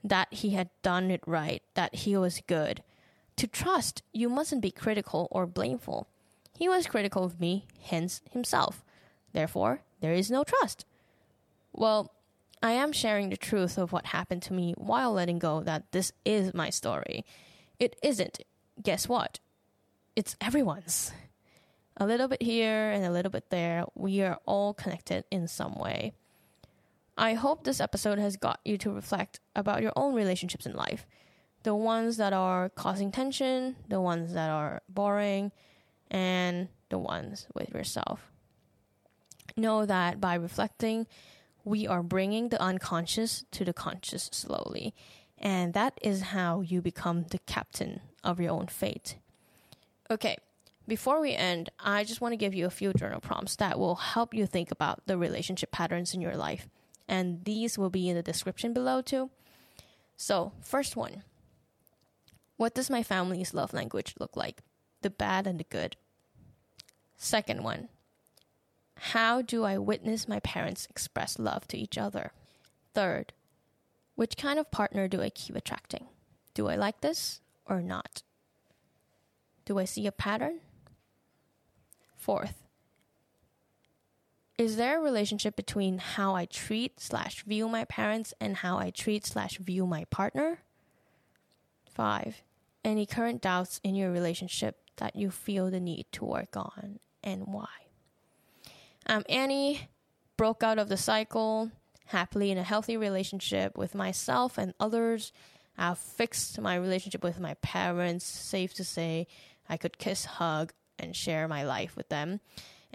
That 0.07 0.33
he 0.33 0.51
had 0.51 0.71
done 0.83 1.11
it 1.11 1.23
right, 1.27 1.65
that 1.75 1.93
he 1.97 2.17
was 2.17 2.41
good. 2.47 2.85
To 3.39 3.49
trust, 3.49 4.03
you 4.13 4.29
mustn't 4.29 4.63
be 4.63 4.71
critical 4.71 5.27
or 5.33 5.47
blameful. 5.47 6.07
He 6.57 6.69
was 6.69 6.87
critical 6.87 7.25
of 7.25 7.41
me, 7.41 7.67
hence 7.83 8.23
himself. 8.31 8.85
Therefore, 9.33 9.81
there 10.01 10.13
is 10.13 10.31
no 10.31 10.45
trust. 10.45 10.87
Well, 11.73 12.13
I 12.63 12.71
am 12.71 12.93
sharing 12.93 13.31
the 13.31 13.37
truth 13.37 13.79
of 13.79 13.91
what 13.91 14.07
happened 14.07 14.43
to 14.43 14.53
me 14.53 14.75
while 14.79 15.13
letting 15.13 15.41
go 15.41 15.61
that 15.65 15.91
this 15.91 16.13
is 16.25 16.55
my 16.55 16.71
story. 16.71 17.25
It 17.81 17.97
isn't. 18.01 18.41
Guess 18.81 19.09
what? 19.09 19.41
It's 20.15 20.37
everyone's. 20.41 21.11
A 21.97 22.07
little 22.07 22.29
bit 22.29 22.43
here 22.43 22.91
and 22.93 23.05
a 23.05 23.11
little 23.11 23.31
bit 23.31 23.51
there. 23.51 23.85
We 23.97 24.23
are 24.23 24.39
all 24.47 24.73
connected 24.73 25.25
in 25.33 25.49
some 25.49 25.75
way. 25.75 26.13
I 27.17 27.35
hope 27.35 27.65
this 27.65 27.81
episode 27.81 28.19
has 28.19 28.37
got 28.37 28.61
you 28.65 28.77
to 28.79 28.91
reflect 28.91 29.41
about 29.55 29.83
your 29.83 29.93
own 29.97 30.15
relationships 30.15 30.67
in 30.67 30.75
life 30.75 31.07
the 31.63 31.75
ones 31.75 32.17
that 32.17 32.33
are 32.33 32.69
causing 32.69 33.11
tension, 33.11 33.75
the 33.89 34.01
ones 34.01 34.35
that 34.35 34.49
are 34.51 34.83
boring, 34.89 35.51
and 36.13 36.69
the 36.91 36.99
ones 36.99 37.49
with 37.55 37.75
yourself. 37.75 38.31
Know 39.57 39.85
that 39.85 40.21
by 40.21 40.37
reflecting, 40.37 41.09
we 41.65 41.85
are 41.85 42.05
bringing 42.05 42.51
the 42.51 42.63
unconscious 42.63 43.45
to 43.51 43.65
the 43.65 43.73
conscious 43.73 44.31
slowly. 44.33 44.95
And 45.39 45.75
that 45.75 45.99
is 46.03 46.23
how 46.23 46.61
you 46.61 46.81
become 46.81 47.25
the 47.31 47.41
captain 47.41 48.01
of 48.23 48.39
your 48.39 48.53
own 48.53 48.69
fate. 48.69 49.17
Okay, 50.09 50.37
before 50.87 51.21
we 51.21 51.35
end, 51.35 51.71
I 51.81 52.05
just 52.05 52.21
want 52.21 52.31
to 52.31 52.37
give 52.37 52.55
you 52.55 52.67
a 52.67 52.71
few 52.71 52.93
journal 52.93 53.21
prompts 53.21 53.57
that 53.57 53.77
will 53.77 53.97
help 53.97 54.35
you 54.35 54.47
think 54.47 54.71
about 54.71 55.05
the 55.07 55.19
relationship 55.19 55.73
patterns 55.73 56.15
in 56.15 56.21
your 56.21 56.37
life. 56.37 56.69
And 57.09 57.45
these 57.45 57.79
will 57.79 57.91
be 57.91 58.09
in 58.09 58.17
the 58.17 58.23
description 58.23 58.73
below 58.73 59.01
too. 59.01 59.31
So, 60.17 60.53
first 60.61 60.97
one 60.97 61.23
What 62.57 62.75
does 62.75 62.91
my 62.91 63.03
family's 63.03 63.55
love 63.55 63.73
language 63.73 64.15
look 64.19 64.37
like? 64.37 64.63
The 65.03 65.11
bad 65.11 65.47
and 65.47 65.61
the 65.61 65.65
good. 65.65 65.97
Second 67.17 67.63
one 67.63 67.89
How 68.97 69.43
do 69.43 69.65
I 69.65 69.79
witness 69.79 70.29
my 70.29 70.41
parents 70.41 70.87
express 70.91 71.39
love 71.39 71.69
to 71.69 71.79
each 71.79 71.99
other? 71.99 72.33
Third, 72.95 73.33
which 74.15 74.37
kind 74.37 74.59
of 74.59 74.71
partner 74.71 75.07
do 75.07 75.21
I 75.21 75.29
keep 75.31 75.55
attracting? 75.55 76.07
Do 76.55 76.69
I 76.69 76.77
like 76.77 77.03
this 77.03 77.41
or 77.67 77.83
not? 77.83 78.23
Do 79.67 79.79
I 79.79 79.85
see 79.85 80.07
a 80.07 80.13
pattern? 80.13 80.61
Fourth, 82.17 82.66
is 84.59 84.77
there 84.77 84.99
a 84.99 85.03
relationship 85.03 85.55
between 85.55 85.99
how 85.99 86.35
I 86.35 86.47
treat 86.47 86.99
slash 87.01 87.43
view 87.45 87.69
my 87.69 87.85
parents 87.85 88.33
and 88.41 88.57
how 88.57 88.79
I 88.79 88.91
treat 88.91 89.27
slash 89.27 89.59
view 89.59 89.87
my 89.87 90.05
partner? 90.05 90.61
Five, 91.91 92.43
any 92.85 93.05
current 93.05 93.43
doubts 93.43 93.81
in 93.85 93.95
your 93.95 94.11
relationship 94.11 94.79
that 94.97 95.15
you 95.15 95.31
feel 95.31 95.71
the 95.71 95.81
need 95.81 96.07
to 96.13 96.25
work 96.25 96.57
on 96.57 97.01
and 97.23 97.47
why? 97.47 97.69
I'm 99.07 99.25
Annie, 99.29 99.89
broke 100.37 100.63
out 100.63 100.79
of 100.79 100.89
the 100.89 100.97
cycle, 100.97 101.71
happily 102.07 102.51
in 102.51 102.59
a 102.59 102.63
healthy 102.63 102.97
relationship 102.97 103.77
with 103.77 103.95
myself 103.95 104.57
and 104.57 104.73
others. 104.81 105.33
I've 105.77 105.99
fixed 105.99 106.59
my 106.61 106.77
relationship 106.77 107.23
with 107.23 107.39
my 107.39 107.55
parents. 107.55 108.25
Safe 108.25 108.73
to 108.75 108.85
say, 108.85 109.27
I 109.69 109.77
could 109.77 109.99
kiss, 109.99 110.25
hug, 110.25 110.73
and 110.99 111.15
share 111.15 111.47
my 111.47 111.65
life 111.65 111.95
with 111.97 112.09
them. 112.09 112.41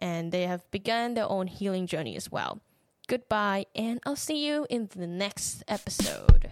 And 0.02 0.32
they 0.32 0.48
have 0.48 0.70
begun 0.72 1.14
their 1.14 1.30
own 1.30 1.48
healing 1.48 1.86
journey 1.86 2.16
as 2.16 2.32
well. 2.32 2.60
Goodbye, 3.08 3.66
and 3.76 4.00
I'll 4.06 4.16
see 4.16 4.46
you 4.46 4.66
in 4.70 4.90
the 4.96 5.06
next 5.06 5.64
episode. 5.68 6.50